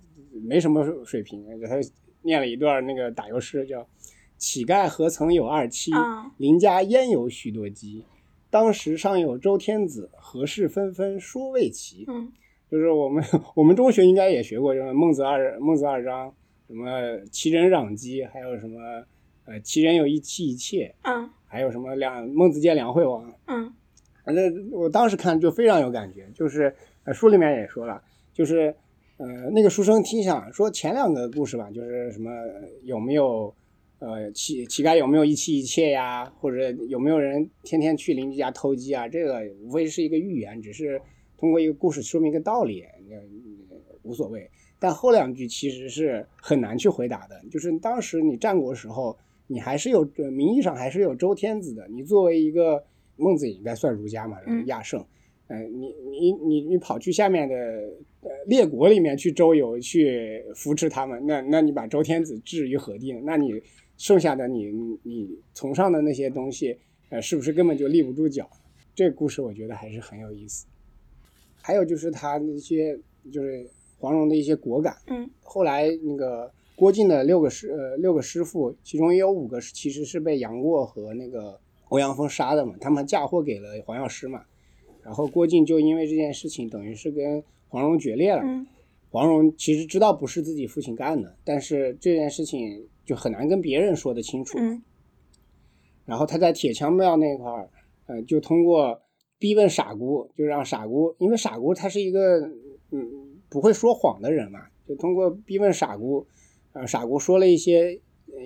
[0.47, 1.75] 没什么水平，他
[2.21, 3.85] 念了一段那个打油诗，叫
[4.39, 5.91] “乞丐何曾有二妻？
[6.37, 8.05] 邻家焉有许多鸡？”
[8.49, 12.05] 当时尚有周天子，何事纷纷说未齐？
[12.07, 12.31] 嗯，
[12.71, 13.21] 就是我们
[13.53, 16.33] 我们中学应该也学过，就是孟子二孟子二章，
[16.67, 18.79] 什么齐人攘机，还有什么
[19.45, 23.73] 呃齐人有一妻一妾，嗯，还有什么两孟子见梁惠王，嗯，
[24.23, 28.01] 反正我当时看就非常有感觉，就是呃书里面也说了，
[28.33, 28.75] 就是
[29.17, 32.31] 呃那个书生听想说前两个故事吧，就是什么
[32.83, 33.53] 有没有。
[33.97, 36.25] 呃，乞乞丐有没有一妻一妾呀？
[36.37, 39.07] 或者有没有人天天去邻居家偷鸡啊？
[39.07, 41.01] 这个无非是一个寓言，只是
[41.37, 42.83] 通过一个故事说明一个道理，
[44.03, 44.51] 无所谓。
[44.85, 49.17] 但后两句其实是很难去回答的，就是当时你战国时候，
[49.47, 52.83] 你还是有名义上还是有周天子的，你作为一个
[53.15, 55.03] 孟子也应该算儒家嘛，亚圣，
[55.47, 57.55] 嗯，你你你你跑去下面的
[58.21, 63.21] 呃列国里面去周游，去扶持他们，那那你把周天子置于何地呢？
[63.23, 63.59] 那你。
[63.97, 64.69] 剩下的你
[65.03, 66.77] 你崇尚的那些东西，
[67.07, 68.45] 呃，是不是根本就立不住脚？
[68.93, 70.65] 这个故事我觉得还是很有意思。
[71.61, 72.99] 还有就是他那些
[73.31, 73.65] 就是
[73.97, 74.95] 黄蓉的一些果敢。
[75.07, 75.29] 嗯。
[75.41, 84.43] 后来那个郭靖的六个师呃六个师傅，其中也有五个是其实是被杨过和那个欧阳锋杀的嘛，他们嫁祸给了黄药师嘛。
[85.03, 88.41] 然后郭靖就因为这件事情，等于是跟黄蓉决裂了。
[88.43, 88.65] 嗯。
[89.09, 92.87] 黄蓉其实知道不是自己父亲干的，但是这件事情。
[93.05, 94.57] 就很难跟别人说得清楚。
[94.59, 94.81] 嗯，
[96.05, 97.69] 然后他在铁枪庙那块儿，
[98.07, 98.99] 呃，就通过
[99.37, 102.39] 逼问傻姑，就让傻姑，因为傻姑她是一个
[102.89, 106.25] 嗯不会说谎的人嘛，就通过逼问傻姑，
[106.73, 107.99] 呃，傻姑说了一些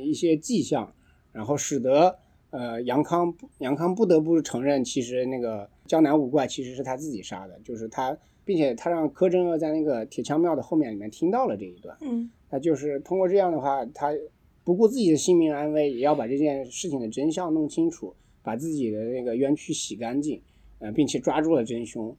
[0.03, 0.93] 一些迹象，
[1.31, 2.19] 然后使得
[2.51, 11.97] 呃杨康杨康不得不承认，其实那个江南五怪其实是他自己杀的，就是他，并且他让柯镇恶在那个铁枪庙的后面里面听到了这一段。
[12.01, 14.13] 嗯，那就是通过这样的话，他。
[14.65, 20.39] 不顾自己的性命安危，也要把这件事情的真相弄清楚，把自己的那个冤屈洗干净，
[20.77, 22.15] 呃，并且抓住了真凶，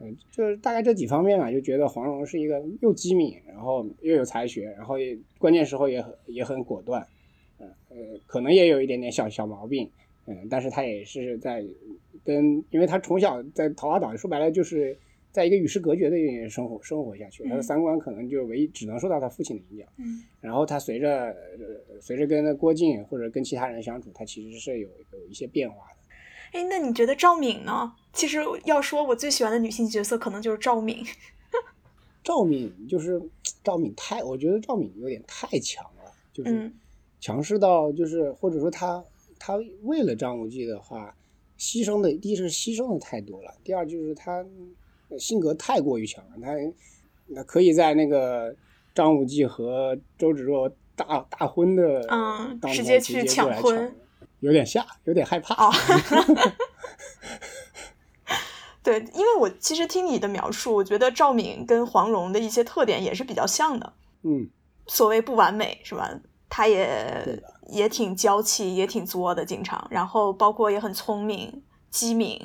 [0.00, 7.06] 嗯，就是大概这几方面吧，就觉得黄蓉是一个又机敏，然后又有才学，然后也关键时候也很也很果断，
[7.58, 9.90] 嗯呃，可能也有一点点小小毛病，
[10.26, 11.64] 嗯，但是他也是在
[12.24, 14.96] 跟，因为他从小在桃花岛，说白了就是。
[15.32, 19.86] 在一个与世隔绝的生活生活下去，他的三观可能就唯一只能受到他父亲的影响。
[19.98, 21.36] 嗯，然后他随着
[22.00, 26.58] 随着跟郭靖或者跟其他人相处，他其实是有有一些变化的。
[26.58, 27.92] 哎，那你觉得赵敏呢？
[28.16, 31.04] 其实要说我最喜欢的女性角色，可能就是赵敏。
[32.24, 33.22] 赵敏就是
[33.62, 36.72] 赵敏太，我觉得赵敏有点太强了，就是
[37.20, 39.04] 强势到就是或者说她
[39.38, 41.14] 她为了张无忌的话，
[41.56, 44.44] 牺牲的第一是牺牲的太多了，第二就是她。
[45.20, 46.50] 性格太过于强了，她
[47.28, 48.52] 那可以在那个
[48.92, 53.94] 张无忌和周芷若大大婚的嗯，直接去抢婚，
[54.40, 55.54] 有点吓，有点害怕。
[55.54, 55.72] 哦，
[58.86, 63.92] 对，因为我其实听你的描述，我觉得赵敏跟黄蓉的一些特点也是比较像的。
[64.22, 64.48] 嗯，
[64.86, 66.08] 所谓不完美是吧？
[66.48, 71.64] 她也也挺娇气，也挺作的，经常，然后包括也很聪明。
[71.88, 72.38] 机敏，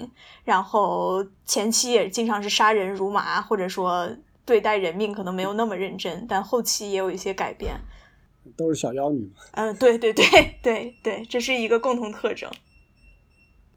[0.45, 4.09] 然后前期也经常是杀人如麻，或者说
[4.45, 7.75] 对待人命可能没有那么认真，但后期也有一些改变。
[8.55, 9.41] 都是小妖女嘛？
[9.53, 10.25] 嗯，对对对
[10.63, 12.49] 对对，这是一个共同特征。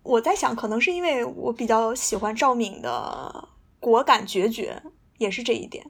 [0.05, 3.49] 我在想，可能是因为我比较喜欢赵敏的
[3.81, 4.81] 果敢决绝，
[5.19, 5.85] 也是这一点。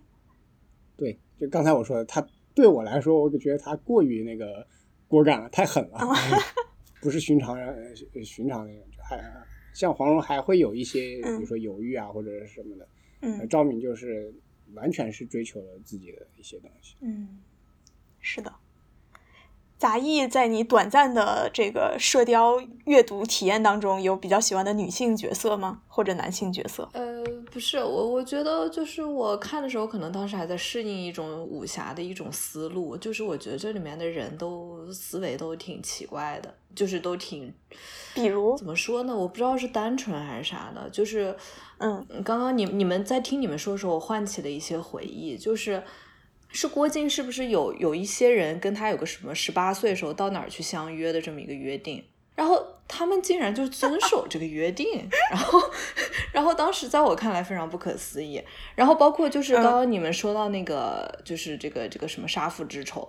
[0.96, 4.66] 对，就刚才我说的，他对我来说，我就觉得他过于那个
[5.06, 5.98] 果敢了，太狠了，
[7.02, 7.94] 不是寻常人，
[8.24, 9.22] 寻常人还。
[9.74, 12.88] 像黄蓉还会有一些，比如说犹豫啊，或者是什么的。
[13.22, 14.32] 嗯，赵敏就是
[14.74, 16.94] 完全是追求了自己的一些东西。
[17.00, 17.40] 嗯，
[18.20, 18.54] 是的。
[19.76, 25.82] 杂役在你短暂的这个射雕阅读体验当中，有比较喜欢的女性角色吗？
[25.88, 26.88] 或者男性角色？
[26.92, 27.22] 呃，
[27.52, 37.52] 不是，我我觉得就是我看的时候，可能当时还在适应一种武侠的一种思路，就是我觉得这里面的人都思维都挺奇怪的，就是都挺，
[38.14, 39.14] 比如怎么说呢？
[39.14, 41.36] 我不知道是单纯还是啥的，就是
[41.78, 45.82] 嗯，刚刚你你们在听你们说的时候，我唤起了一些回忆，就是。
[46.54, 52.02] 是郭靖是不是有有一些人跟他有个什么十八岁时候到哪儿去相约的这么一个约定？
[52.34, 55.60] 然后他们竟然就遵守这个约定，然后，
[56.32, 58.42] 然后当时在我看来非常不可思议。
[58.74, 63.08] 然后包括就是刚刚你们说到那个，就是这个这个什么杀父之仇，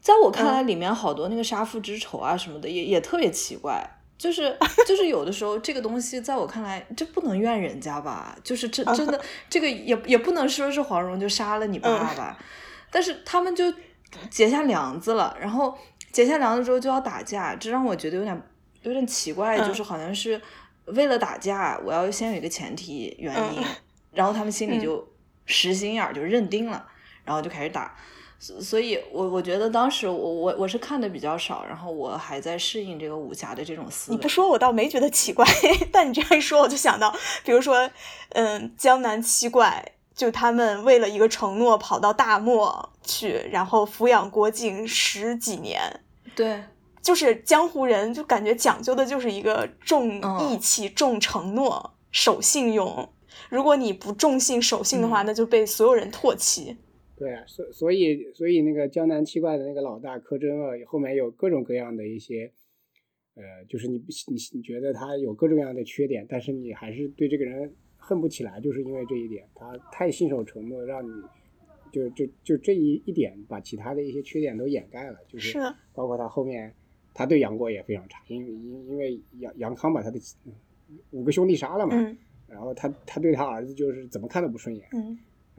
[0.00, 4.56] 在我看来里面好多那个杀父之仇啊什么的也也特别奇怪，就是
[4.86, 9.20] 就是有的时候这个东西在我看来这不能怨人家吧，就是真真的。
[9.50, 12.38] 这个也也不能说是黄蓉就杀了你爸爸，
[12.94, 13.64] 但是他们就
[14.30, 15.76] 结下梁子了，然后
[16.12, 18.42] 结下梁子之后就要打架，这让我觉得有点。
[18.82, 20.38] 有点奇怪，就是好像是
[20.84, 23.64] 为了打架，我要先有一个前提原因，
[24.12, 25.02] 然后他们心里就
[25.46, 26.86] 实心眼儿就认定了，
[27.24, 27.96] 然后就开始打。
[28.38, 34.16] 所以，我我觉得当时我我我是看的比较少，然后我还在适应这个武侠的这种思维。
[34.18, 35.46] 你不说我倒没觉得奇怪，
[35.90, 37.90] 但你这样一说，我就想到，比如说，
[38.34, 39.82] 嗯，江南七怪，
[40.14, 45.80] 就他们为了一个承诺跑到大漠去，然后抚养郭靖十几年。
[46.34, 46.62] 对。
[47.02, 53.06] 就是江湖人，就感觉讲究的就是一个重义气、重承诺、守信用。
[53.50, 56.78] 如果你不重信、守信的话，那就被所有人唾弃。
[57.14, 62.50] 对啊，所所以所以那个江南七怪的那个老大柯镇恶，后面有各种各样的一些，
[63.34, 67.74] 呃，就是你你你觉得他有各种各样的缺点，但是你还是对这个人
[68.04, 71.10] 恨不起来，就是因为这一点，他太信守承诺，让你
[71.90, 75.58] 就就就这一一点把其他的一些缺点都掩盖了，就是
[75.94, 76.72] 包括他后面。
[77.16, 80.18] 他对杨过也非常差，因为因因为杨杨康把他的
[81.12, 81.94] 五个兄弟杀了嘛，
[82.48, 84.84] 然后他他对他儿子就是怎么看都不顺眼，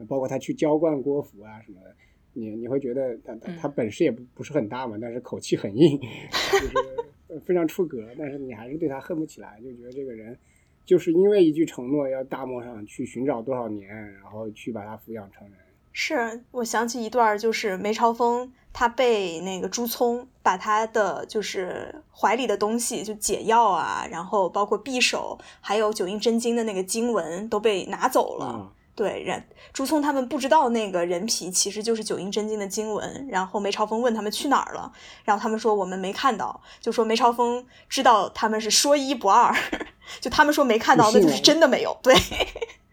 [0.06, 1.96] 包括他去浇灌郭芙啊什么的，
[2.34, 5.98] 你你会觉得他他他本事也不不是很大嘛，但是口气很硬，
[6.52, 10.38] 就是非常出格，但是你还是对他恨不起来，就觉得这个人
[10.86, 15.58] 就是因为一句承诺要大漠上去寻找多少年，然后去把他抚养成人。
[15.92, 18.50] 是我想起一段，就是梅超风。
[18.78, 28.70] 他被那个朱聪把他的就是怀里的东西，就解药啊，然后包括匕首，还有九阴真经的那个经文都被拿走了。
[28.96, 33.28] 对，人朱聪他们不知道那个人皮其实就是九阴真经的经文。
[33.30, 34.90] 然后梅超风问他们去哪儿了，
[35.22, 39.54] 然后他们说我们没看到，就说梅超风知道他们是说一不二，
[40.20, 41.96] 就他们说没看到，那就是真的没有。
[42.02, 42.14] 对。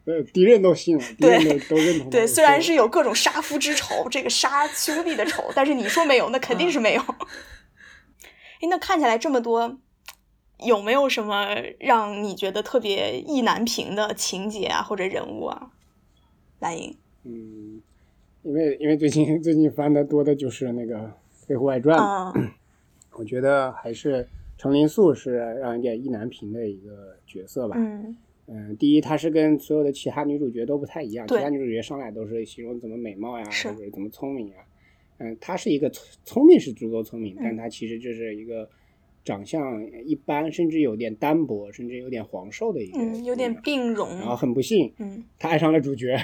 [0.06, 2.10] 呃，敌人都信了， 敌人都都认同。
[2.10, 7.02] 对，虽然是有各种杀夫之仇，这个杀兄弟的仇，但是你说没有，那肯定是没有。
[7.02, 9.78] 哎，那看起来这么多，
[10.60, 15.70] 有没有什么让你觉得特别意难平的情节啊，或者人物啊？
[16.64, 16.96] 蓝莹。
[17.26, 17.82] 嗯，
[18.42, 20.98] 因为因为最近 最近翻的多的就是那个
[21.30, 21.98] 《飞狐外传》，
[23.20, 24.26] 我觉得还是
[24.58, 27.76] 程灵素是让人点意难平的一个角色吧。
[27.78, 28.16] 嗯。
[28.46, 31.26] 嗯，第一，她是跟所有的其他女主角都不太一样。
[31.28, 34.56] 其他女主角上来都是形容怎么美貌呀，或者怎么聪明呀。
[35.20, 38.70] 嗯，她是一个聪聪明是足够聪明，但她其实就是一个
[39.24, 44.10] 长相一般，甚至有点单薄，甚至有点黄瘦的一个，嗯，有点病容。
[44.20, 46.18] 然后很不幸，嗯，他爱上了主角。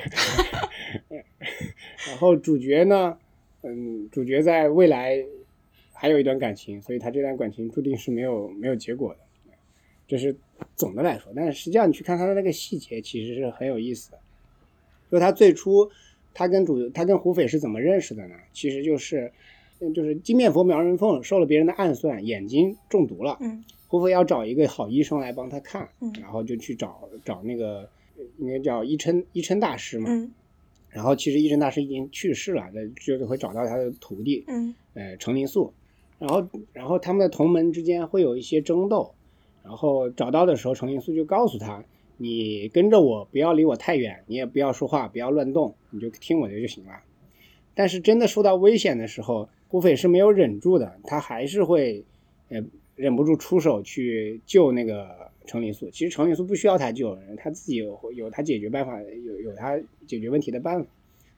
[2.07, 3.17] 然后主角呢，
[3.61, 5.23] 嗯，主角在未来
[5.93, 9.19] 还有一段感情，所以他这段感情注定是没有没有结果的。
[10.07, 10.35] 这是
[10.75, 14.17] 总的来说，但是实际上你去看他的那个细节，其实是很有意思的。
[15.11, 15.87] 就他最初，
[16.33, 18.35] 他跟主，他跟胡斐是怎么认识的呢？
[18.51, 19.31] 其实就是，
[19.93, 23.37] 就是金面佛苗人凤受了别人的暗算，眼睛中毒了。
[23.39, 23.63] 嗯。
[23.87, 25.89] 胡斐要找一个好医生来帮他看，
[26.21, 27.89] 然后就去找找那个
[28.37, 30.09] 应该叫医琛医琛大师嘛。
[30.09, 30.31] 嗯。
[30.89, 34.43] 然后其实医琛大师已经去世了，那就会找到他的徒弟。
[34.47, 34.75] 嗯。
[34.93, 35.73] 呃，程灵素。
[36.19, 39.13] 然后，然后他们的同门之间会有一些争斗。
[39.63, 41.83] 然后找到的时候，程灵素就告诉他
[42.17, 46.91] ：“你跟着我，不要离我太远，你也不要说话，不要乱动，你就听我的就行了。”
[47.75, 52.03] 但是真的受到危险的时候，胡斐是没有忍住的，他还是会，
[52.49, 52.61] 呃，
[52.95, 55.89] 忍不住出手去救那个程灵素。
[55.91, 60.89] 其实程灵素不需要他救人，他自己有有他解决办法，有有他解决问题的办法。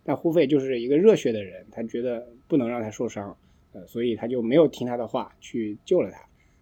[0.04, 3.38] 但胡斐就是一个热血的人，他觉得不能让他受伤，
[3.74, 6.20] 呃，所以他就没有听他的话去救了他。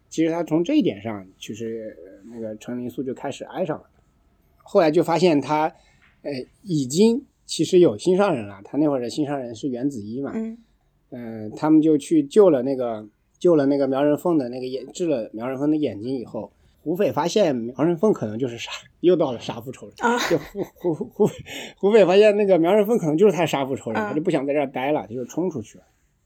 [0.10, 1.96] 其实他从这一点上，其实
[2.32, 3.86] 那个程灵素就开始爱上了。
[4.58, 5.72] 后来就发现他，
[6.24, 6.32] 呃，
[6.64, 8.60] 已经其实有心上人了。
[8.66, 10.58] 他那会儿的心上人是袁子衣嘛，嗯，
[11.56, 13.08] 他们就去救了那个
[13.40, 16.52] 救了那个苗人凤的那个眼，治了苗人凤的眼睛以后，
[16.82, 19.96] 胡斐发现苗人凤可能就是杀，又到了杀父仇人。
[20.30, 21.30] 就胡胡胡
[21.78, 25.84] 胡斐发现那个苗人凤可能就是他杀父仇人，他就不想在这儿待了，他就冲出去了。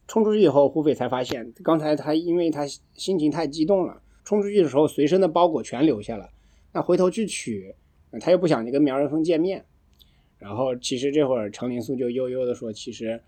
[0.08, 6.30] 冲出去以后，胡斐才发现，刚才他因为他心情太激动了，冲出去的时候随身的包裹全留下了。
[6.74, 7.74] 那回头去取，
[8.20, 9.64] 他又不想去跟苗人凤见面。
[10.40, 13.22] 然后其实这会儿程灵素就悠悠的说：“其实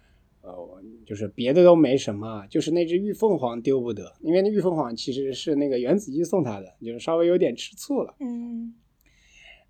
[0.46, 8.14] 呃，就是别的都没什么，就是那只玉凤凰丢不得，因为那玉凤凰其实是那个袁子姬送他的，就是稍微有点吃醋了。
[8.20, 8.74] 嗯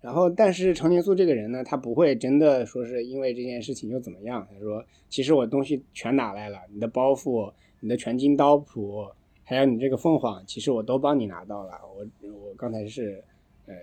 [0.02, 4.46] 然后，但是程灵素这个人呢，他不会真的说是因为这件事情就怎么样。
[4.52, 9.04] 他说：“其实我东西全拿来了，你的包袱、你的全金刀谱，
[9.42, 11.72] 还有你这个凤凰，其实我都帮你拿到了。
[11.96, 13.24] 我我刚才是，
[13.66, 13.74] 呃，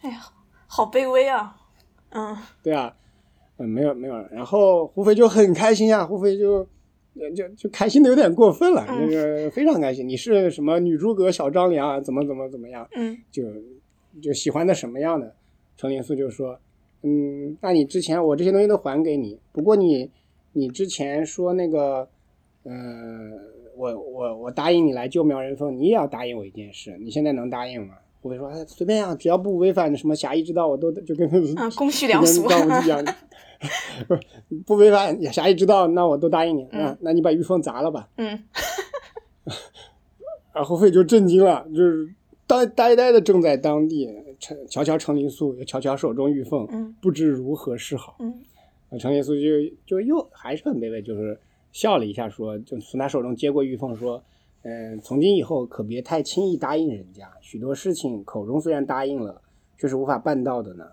[0.00, 0.20] 哎呀，
[0.66, 1.54] 好卑微啊。
[2.10, 2.96] 嗯，对啊，
[3.58, 4.14] 嗯，没有没有。
[4.30, 6.66] 然后胡飞就很开心啊，胡飞就
[7.36, 10.08] 就就开心的有点过分了，那个非常开心。
[10.08, 12.00] 你是什么女诸葛小张良啊？
[12.00, 12.88] 怎么怎么怎么样？
[12.96, 13.42] 嗯，就
[14.22, 15.34] 就喜欢的什么样的？
[15.76, 16.58] 程灵素就说
[17.02, 20.10] ：“嗯，那你之前我这些东西都还给你，不过你
[20.52, 22.08] 你之前说那个，
[22.64, 22.72] 呃，
[23.76, 33.00] 我我我答应你来救苗人凤，你也要答应我一件事，你现在能答应吗？”胡斐说：“哎，随便啊，只要不违反什么侠义之道，我都就跟啊， 公序良俗，一样，
[34.06, 34.16] 不
[34.64, 36.66] 不违反啥也知道，那我都答应你。
[36.70, 38.44] 那那你把玉凤砸了吧。”嗯，
[40.54, 42.08] 然后费就震惊了，就是
[42.46, 44.08] 呆呆呆的正在当地。
[44.68, 48.16] 瞧瞧程灵素，又瞧瞧手中玉凤，嗯，不知如何是好。
[48.20, 48.32] 嗯，
[48.96, 49.40] 程灵素就
[49.84, 51.36] 就又还是很卑微，就是
[51.72, 54.22] 笑了一下，说，就从他手中接过玉凤，说，
[54.62, 59.42] 嗯，从今以后可别太轻易答应人家，许多事情口中虽然答应了，
[59.76, 60.86] 却是无法办到的呢。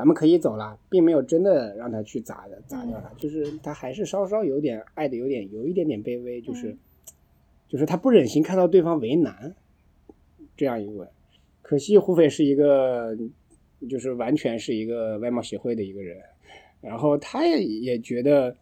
[0.00, 6.74] 咱们可以走了，并没有真的让他去砸的砸掉他，就是他还是稍稍有点爱的有点有一点点卑微，就是
[7.68, 9.54] 就是他不忍心看到对方为难，
[10.56, 11.10] 这样一个。
[11.60, 13.14] 可惜胡斐是一个，
[13.90, 16.16] 就是完全是一个外貌协会的一个人，
[16.80, 18.56] 然后他也也觉得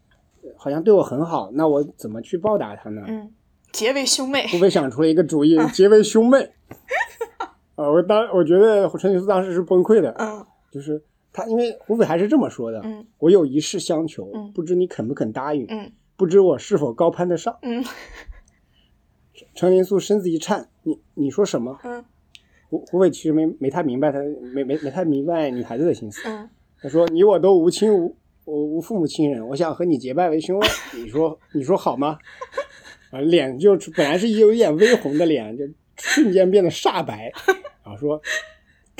[0.57, 3.05] 好像对我很好，那我怎么去报答他呢？
[3.07, 3.33] 嗯，
[3.71, 4.45] 结为兄妹。
[4.49, 6.51] 胡斐想出了一个主意，结为兄妹。
[7.77, 11.01] 啊，我当我觉得陈灵素当时是崩溃的，嗯，就是
[11.33, 15.67] 他，因为胡斐还是这么说的，嗯，我有一事相求，嗯，不知你肯不肯答应？
[15.69, 17.59] 嗯，不知我是否高攀得上？
[17.63, 17.85] 嗯，
[19.55, 21.79] 程灵素身子一颤，你你说什么？
[21.85, 22.05] 嗯。
[22.71, 24.19] 胡胡斐其实没没太明白他
[24.55, 26.29] 没没没太明白女孩子的心思。
[26.29, 26.51] 嗯，
[26.83, 28.15] 他说：“你我都无亲无
[28.45, 30.61] 我无父母亲人，我想和你结拜为兄。
[30.95, 32.19] 你说你说好吗？”
[33.11, 35.65] 啊，脸就本来是有一点微红的脸，就
[35.97, 37.33] 瞬间变得煞白。
[37.83, 38.21] 然后说，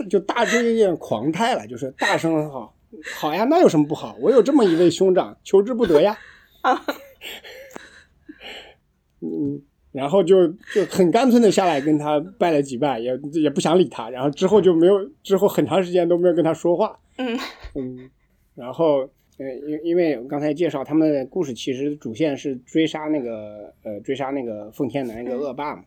[0.07, 2.75] 就大就有点狂态了，就是大声好
[3.17, 4.17] 好呀，那有什么不好？
[4.21, 6.17] 我有这么一位兄长，求之不得呀。
[9.21, 9.63] 嗯。
[9.91, 14.11] 然后就就很干脆的下来跟他拜了几拜，也也不想理他。
[14.11, 14.93] 然后之后就没有，
[15.23, 16.97] 之后很长时间都没有跟他说话。
[17.17, 17.37] 嗯
[17.75, 18.09] 嗯，
[18.55, 18.99] 然后
[19.39, 25.83] 呃，因因为刚才介绍他们的故事，其实主线是追杀那个呃追杀那个奉天南一个恶霸嘛。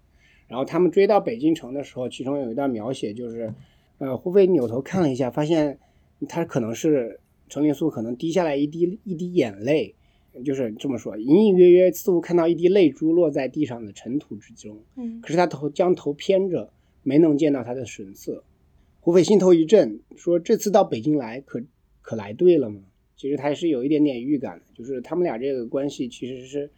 [0.47, 3.53] 然后他们追到北京城的时候，其中有一段描写就是，
[4.01, 5.77] 呃，胡斐扭头看了一下，发现
[6.27, 9.93] 他可能是程灵素可能滴下来一滴一滴眼泪。
[10.43, 14.81] 就是这么说，隐隐约约似乎看到一滴泪珠落在地上的尘土之中。
[14.95, 16.71] 嗯，可是他头将头偏着，
[17.03, 18.43] 没能见到他的神色。
[19.01, 21.61] 胡斐心头一震，说：“这次到北京来，可
[22.01, 22.81] 可来对了吗？”
[23.15, 26.71] 其实他是有一点点预感的，就是他们俩这个关系其实是，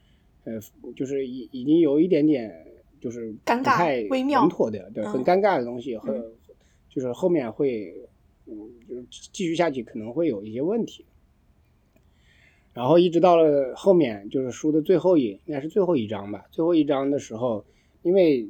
[0.43, 0.59] 呃，
[0.95, 2.51] 就是已已经有一点点
[2.99, 6.33] 就是尴尬、微妙、稳妥的，对，很尴尬的东西和，
[6.93, 7.91] 就是后面会，
[8.45, 8.53] 嗯，
[8.87, 11.03] 就是继续下去可能会有一些问题。
[12.71, 16.45] 然后一直到了后面，就是书的最后一，应该是最后一章吧。
[16.51, 17.65] 最后一章的时候，
[18.03, 18.47] 因为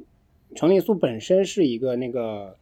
[0.54, 2.54] 程灵素本身是一个那个，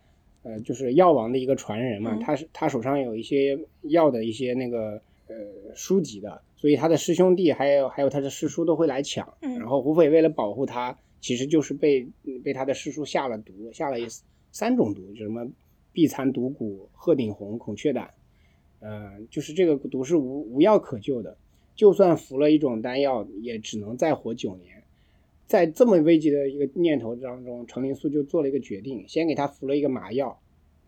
[0.45, 5.35] 呃，就是药王的一个传人嘛，他是他手上有一些药的一些那个呃
[5.75, 9.33] 书籍的，所以他的师兄弟还有还有他的师叔都会来抢。
[9.41, 12.07] 然后胡斐为了保护他，其实就是被
[12.45, 13.97] 被他的师叔下了毒，下了
[14.51, 15.49] 三种毒，就什么
[15.93, 18.11] 碧蚕毒蛊、鹤顶红、孔雀胆，
[18.81, 21.37] 呃，就是这个毒是无无药可救的。
[21.75, 24.83] 就算服了一种丹药，也只能再活九年。
[25.47, 30.42] 在这么危急的一个念头当中，程灵素就做了一个决定，先给他服了一个麻药，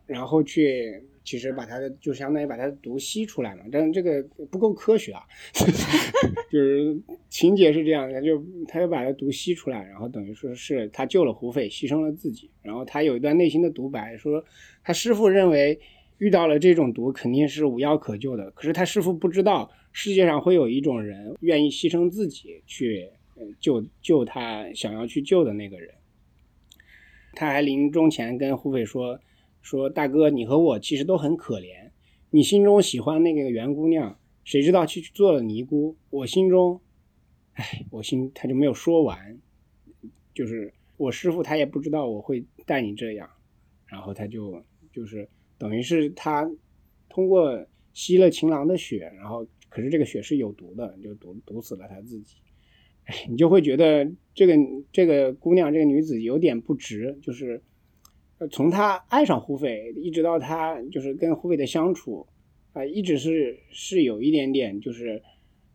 [0.05, 3.63] 然后去其实把它的就相当于把它的毒吸出来嘛。
[3.71, 5.23] 但是这个不够科学啊，
[6.51, 6.97] 就是
[7.29, 12.49] 情节是这样的，就他就把它毒吸出来，然后等于说是他救了胡斐，牺牲了自己。
[12.61, 14.43] 然后他有一段内心的独白，说
[14.83, 15.79] 他师傅认为
[16.17, 19.71] 遇到了这种毒肯定是无药可救的，可是他师傅不知道。
[19.97, 23.09] 世界上会有一种人愿意牺牲自己去
[23.61, 25.89] 救救他想要去救的那个人。
[27.33, 29.17] 他还临终前跟胡斐说
[29.65, 31.89] ：“说大哥，你和我其实都很可怜。
[32.29, 35.95] 你心中喜欢那个袁姑娘，谁知道去做了尼姑。
[36.11, 36.79] 我心中，
[37.53, 39.39] 哎，我心他就没有说完，
[40.35, 43.27] 就是我师傅他也不知道我会带你这样，
[43.87, 46.47] 然后他就就是等于是他
[47.09, 49.47] 通过吸了情郎的血，然后。
[49.67, 52.37] 可是这个血是有毒的，就毒毒死了他自己。
[53.03, 54.53] 哎，你就会觉得这个
[54.93, 57.61] 这个姑娘这个女子有点不值，就是
[58.51, 62.25] 从她爱上胡斐，一直到她就是跟胡斐的相处
[62.73, 65.21] 啊，一直是是有一点点就是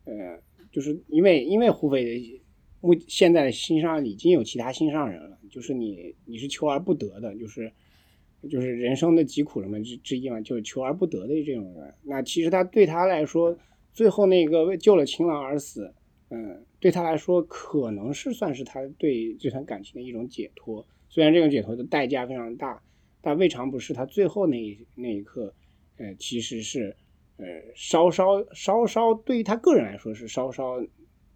[0.04, 0.40] 呃，
[0.70, 2.42] 就是因为因为胡斐的
[2.80, 7.72] 目现在的心上已经有其他心上人了，就是你你是求而不得的，就是。
[8.48, 11.94] 就是人生的疾苦什么之之一嘛，就是求而不得的这种人。
[12.02, 13.54] 那其实他对他来说，
[13.92, 15.92] 最后那个为救了情郎而死，
[16.30, 20.86] 嗯，对他来说可能是算是他对这段感情的一种解脱。
[21.11, 22.82] 虽然这种解脱的代价非常大，
[23.20, 25.52] 但未尝不是他最后那一那一刻，
[25.98, 26.96] 呃，其实是
[27.36, 27.44] 呃
[27.74, 30.82] 稍稍稍稍对于他个人来说是稍稍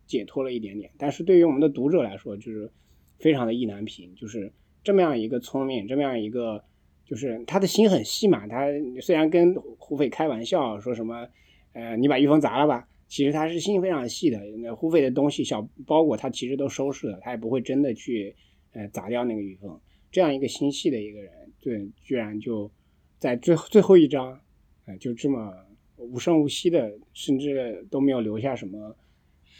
[0.07, 0.91] 解脱了一点点。
[0.97, 2.71] 但是对于我们的读者来说，就是
[3.19, 4.15] 非常的意难平。
[4.15, 4.51] 就是
[4.83, 6.65] 这么样一个聪明，这么样一个。
[7.07, 8.65] 就是他的心很细嘛，他
[9.03, 11.29] 虽然跟胡斐开玩笑说什么，
[11.75, 14.41] 呃，你把玉凤砸了吧，其实他是心非常细的。
[14.57, 18.35] 那胡斐的东西小包裹他其实都收拾了，他也不会真的去，
[18.75, 19.81] 呃，砸掉那个玉凤。
[20.13, 22.71] 这样一个心细的一个人，对，居然就
[23.19, 24.39] 在最最后一章，
[24.87, 25.53] 呃，就这么
[25.97, 28.97] 无声无息的，甚至都没有留下什么，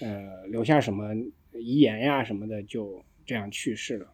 [0.01, 1.13] 呃，留下什么
[1.55, 4.13] 遗言呀什么的，就这样去世了。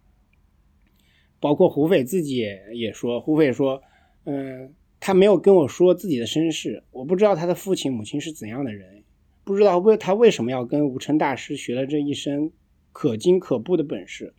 [1.41, 2.37] 包括胡斐自己
[2.73, 3.83] 也说，胡斐说，
[4.25, 9.03] 嗯，他没有跟我说自己的身世，我不知道他的父亲母亲是怎样的人，
[9.45, 12.51] 不知道为他为什么要跟无尘大师学了这一身
[12.93, 14.33] 可精可怖的本事。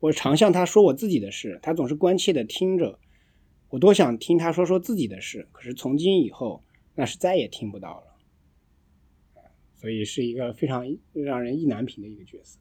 [0.00, 2.98] 我常向他说我自己的事，他总是关切的听着，
[3.68, 8.04] 我多想听他说说自己的事，可是从今以后，那是再也听不到了。
[9.76, 12.58] 所以是一个非常让人意难平的一个角色。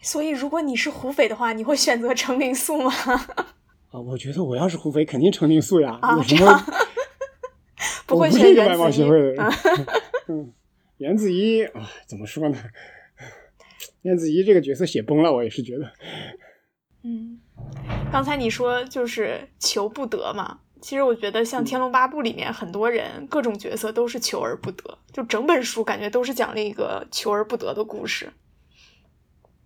[0.00, 2.90] 所以，如果你是胡斐的话，你会选择程灵素吗？
[3.92, 5.98] 啊，我觉得我要是胡斐，肯定程灵素呀。
[6.16, 6.66] 有什么？
[8.06, 9.36] 不会选外貌协会的人。
[10.28, 10.52] 嗯，
[10.96, 12.58] 袁子怡啊，怎么说呢？
[14.02, 15.90] 袁子怡这个角色写崩了，我也是觉得。
[17.02, 17.40] 嗯，
[18.12, 28.30] 刚才你说就是求不得嘛，其实我觉得像《天龙八部》里面很多人各种角色都是求而不得，就整本书感觉都是讲了一个求而不得的故事。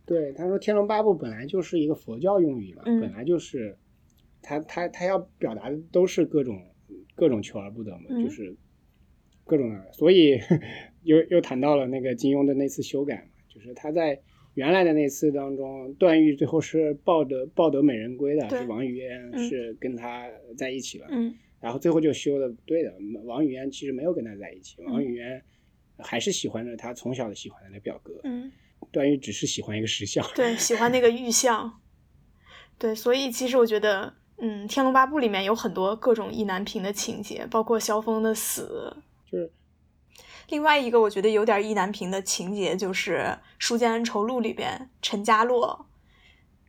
[0.07, 3.77] 对，他说《天龙八部》本来就是一个佛教用语嘛，本来就是，
[4.43, 6.61] 他他他要表达的都是各种
[7.15, 8.55] 各种求而不得嘛，就是
[9.45, 10.39] 各种的，所以
[11.03, 14.21] 又又谈到了那个金庸的那次修改嘛，就是他在
[14.55, 22.93] 原来的那次当中，段誉最后是抱得抱得美人归的，是王语嫣是跟他在一起了，嗯然后最后就修的不对的，
[23.25, 25.43] 王语嫣其实没有跟他在一起，王语嫣
[25.99, 28.13] 还是喜欢着他从小的喜欢的那表哥。
[28.25, 28.51] 嗯
[28.93, 31.81] 段誉只是喜欢一个石像，对，喜欢那个玉像，
[32.79, 38.95] 对，所以其实我觉得，嗯，《天龙八部》里面有很多各种意难平的情节，包括萧峰的死，
[39.25, 39.51] 就是
[40.49, 43.19] 另外一个我觉得有点意难平的情节，就是
[43.59, 45.87] 《书剑恩仇录》里边陈家洛，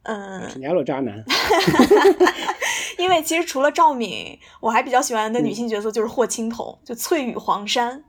[0.04, 1.24] 嗯，陈家洛渣男，
[2.98, 8.04] 因为其实除了赵敏，我还比较喜欢的女性角色就是霍青桐，就翠羽黄山，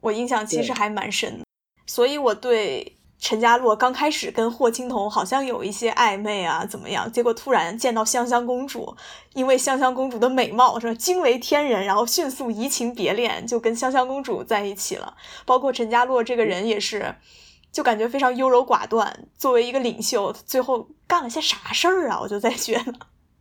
[0.00, 1.44] 我印象其实还蛮深的，
[1.86, 2.96] 所以我对。
[3.18, 7.10] 陈家洛刚开始跟霍青桐好像有一些暧昧啊，怎么样？
[7.10, 8.94] 结果突然见到香香公主，
[9.32, 15.16] 因为香香公主的美貌是吧，惊为天人，然后迅速移情别恋，就跟香香公主在一起了。
[15.46, 17.14] 包括陈家洛这个人也是，
[17.72, 19.26] 就感觉非常优柔寡断。
[19.38, 22.20] 作为一个领袖，最后干了些啥事儿啊？
[22.20, 22.92] 我就在觉得，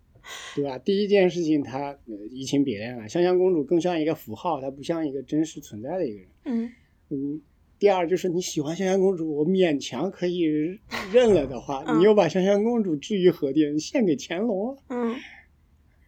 [0.55, 0.77] 对吧？
[0.77, 1.93] 第一件事情他
[2.31, 6.27] 移情别恋了，香香公主更像一个符号，她不像一个真实存在的一个人。
[6.45, 6.71] 嗯
[7.09, 7.41] 嗯。
[7.83, 10.39] 第二就是你喜欢香香公主，我勉强可以
[11.11, 13.77] 认了的话，你又把香香公主置于何地？
[13.77, 14.77] 献给乾隆？
[14.87, 15.13] 嗯，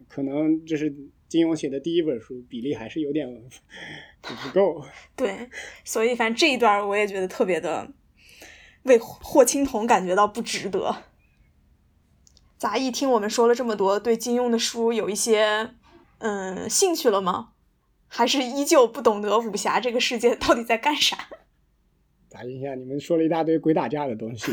[0.07, 0.89] 可能这是
[1.27, 3.27] 金庸写的第一本书，比例还是有点
[4.21, 4.85] 不够。
[5.17, 5.49] 对，
[5.83, 7.91] 所以反正这一段我也觉得特别的
[8.83, 10.95] 为霍青桐感觉到不值得。
[12.57, 15.71] 杂役听我们说了这么多，对金庸的书有一些
[16.19, 17.49] 嗯兴趣了吗？
[18.07, 21.17] 还是依旧不懂得武侠这个世界到底在干啥？
[22.35, 24.51] 打一下，你们说了一大堆鬼打架的东西。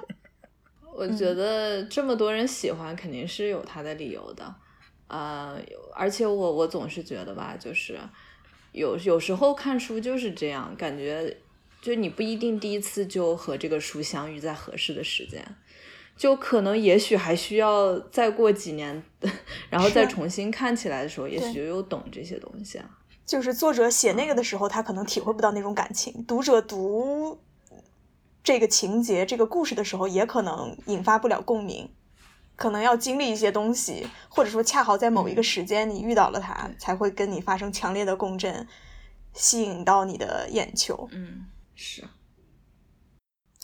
[0.94, 4.54] 我觉得这么多人喜欢，肯定是有他的理由的。
[5.08, 5.58] 呃，
[5.94, 7.98] 而且我我总是觉得吧，就是
[8.72, 11.34] 有有时候看书就是这样，感觉
[11.80, 15.42] 就你不一定第一次就和这个书相遇在合适的时间，
[16.14, 19.02] 就可能也许还需要再过几年，
[19.70, 22.98] 然后再重新看起来的时候，也许就又懂这些东西啊。
[23.32, 26.22] 就是作者写那个的时候，他可能体会不到那种感情。
[26.26, 27.40] 读者读
[28.44, 31.90] 这个情节、这个故事的时候，也可能引发不了共鸣，
[32.56, 38.68] 可能要经历一些东西，或者说恰好在某一个时间你遇到了他，才会跟你发生强烈的共振，
[39.32, 41.08] 吸引到你的眼球。
[41.12, 42.04] 嗯，是。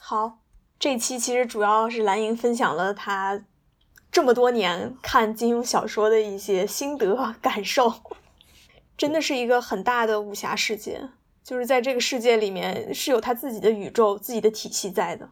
[0.01, 0.39] 好，
[0.79, 3.45] 这期其实主要是蓝莹分享了她
[4.11, 7.93] 这么多年看金庸小说的一些心得感受，
[8.99, 11.01] 真的是一个很大的武侠世界，
[11.43, 15.31] 就是在这个世界里面是有他自己的宇宙、自己的体系在的，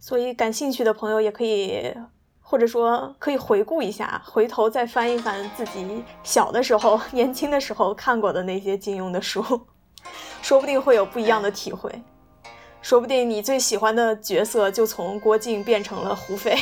[0.00, 1.94] 所以感兴趣的朋友也可以。
[2.42, 9.40] 或者说可以回顾一下，回头再翻一翻自己小的时候、 年轻的时候看过的那些金庸的书，
[10.42, 11.88] 说不定会有不一样的体会。
[12.82, 16.58] 说不定你最喜欢的角色就从郭靖变成了胡斐。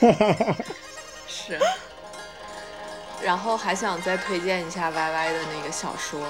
[1.28, 1.58] 是。
[3.24, 6.20] 然后还想再推荐一下 Y Y 的那个小说。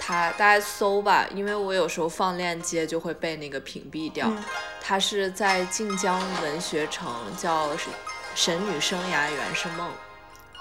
[0.00, 4.30] 他大家搜吧，因为我有时候放链接就会被那个屏蔽掉。
[4.80, 7.68] 他是在晋江文学城，叫
[8.34, 9.90] 《神女生涯原是梦》，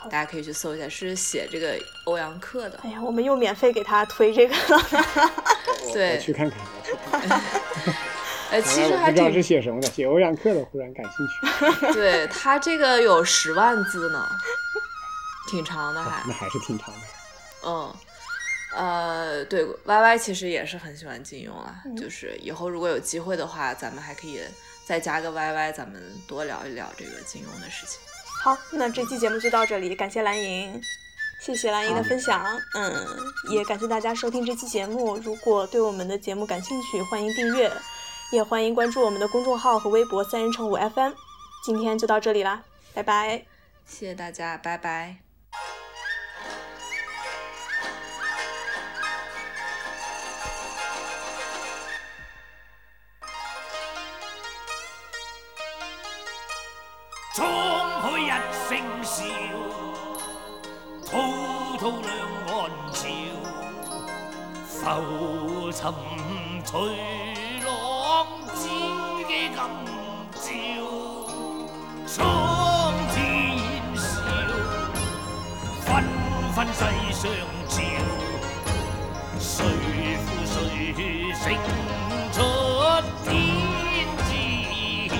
[0.10, 2.78] 大家可以去搜一下，是写这个欧阳克的。
[2.84, 4.84] 哎呀，我们又免费给他推这个了。
[5.94, 7.42] 对，去看看，去看看。
[8.52, 11.92] 呃，其实还不知道是写什么的，写欧阳克的，忽然感兴趣。
[11.94, 14.28] 对他这个有十万字呢，
[15.48, 16.22] 挺长的还。
[16.28, 17.02] 那还是挺长的。
[17.66, 17.96] 嗯。
[18.76, 24.42] 呃，对，Y Y 其实也是很喜欢金庸啊，就是以后如果有机会的话，咱们还可以
[24.86, 27.98] 再加个 Y Y，咱们多聊一聊这个金庸的事情。
[28.44, 30.80] 好，那这期节目就到这里，感谢蓝莹，
[31.42, 32.46] 谢谢蓝莹的分享，
[32.76, 32.94] 嗯，
[33.50, 35.16] 也感谢大家收听这期节目。
[35.18, 37.72] 如果对我们的节目感兴趣，欢迎订阅，
[38.34, 41.14] 也欢迎关注我们的公众号和微博“三人成虎 FM”。
[41.64, 42.64] 今天就到这里啦，
[42.94, 43.46] 拜拜，
[43.88, 45.27] 谢谢大家，拜拜。
[57.36, 57.40] 沧
[58.02, 58.30] 海一
[58.68, 58.70] 声
[59.04, 59.24] 笑，
[61.06, 61.12] 滔
[61.78, 62.10] 滔两
[62.48, 62.58] 岸
[62.92, 62.98] 潮。
[64.66, 65.94] 浮沉
[66.66, 66.74] 随
[67.64, 67.68] 浪，
[68.56, 68.64] 只
[69.28, 69.56] 记今
[70.34, 70.97] 朝。
[77.68, 77.76] 照，
[79.40, 79.56] 谁
[80.18, 80.56] 负谁
[81.34, 81.44] 胜
[82.32, 82.36] 出
[83.26, 83.26] 天
[84.28, 84.30] 知
[85.10, 85.12] 晓。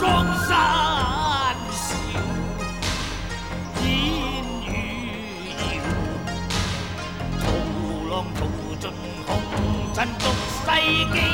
[0.00, 0.02] 江
[0.46, 0.48] 山
[1.72, 1.84] 笑，
[3.82, 3.84] 烟
[4.66, 4.68] 雨
[5.58, 5.64] 遥。
[8.10, 8.38] 浪淘
[8.78, 8.84] 尽，
[9.26, 9.28] 红
[9.94, 10.22] 尘俗
[10.64, 11.25] 世。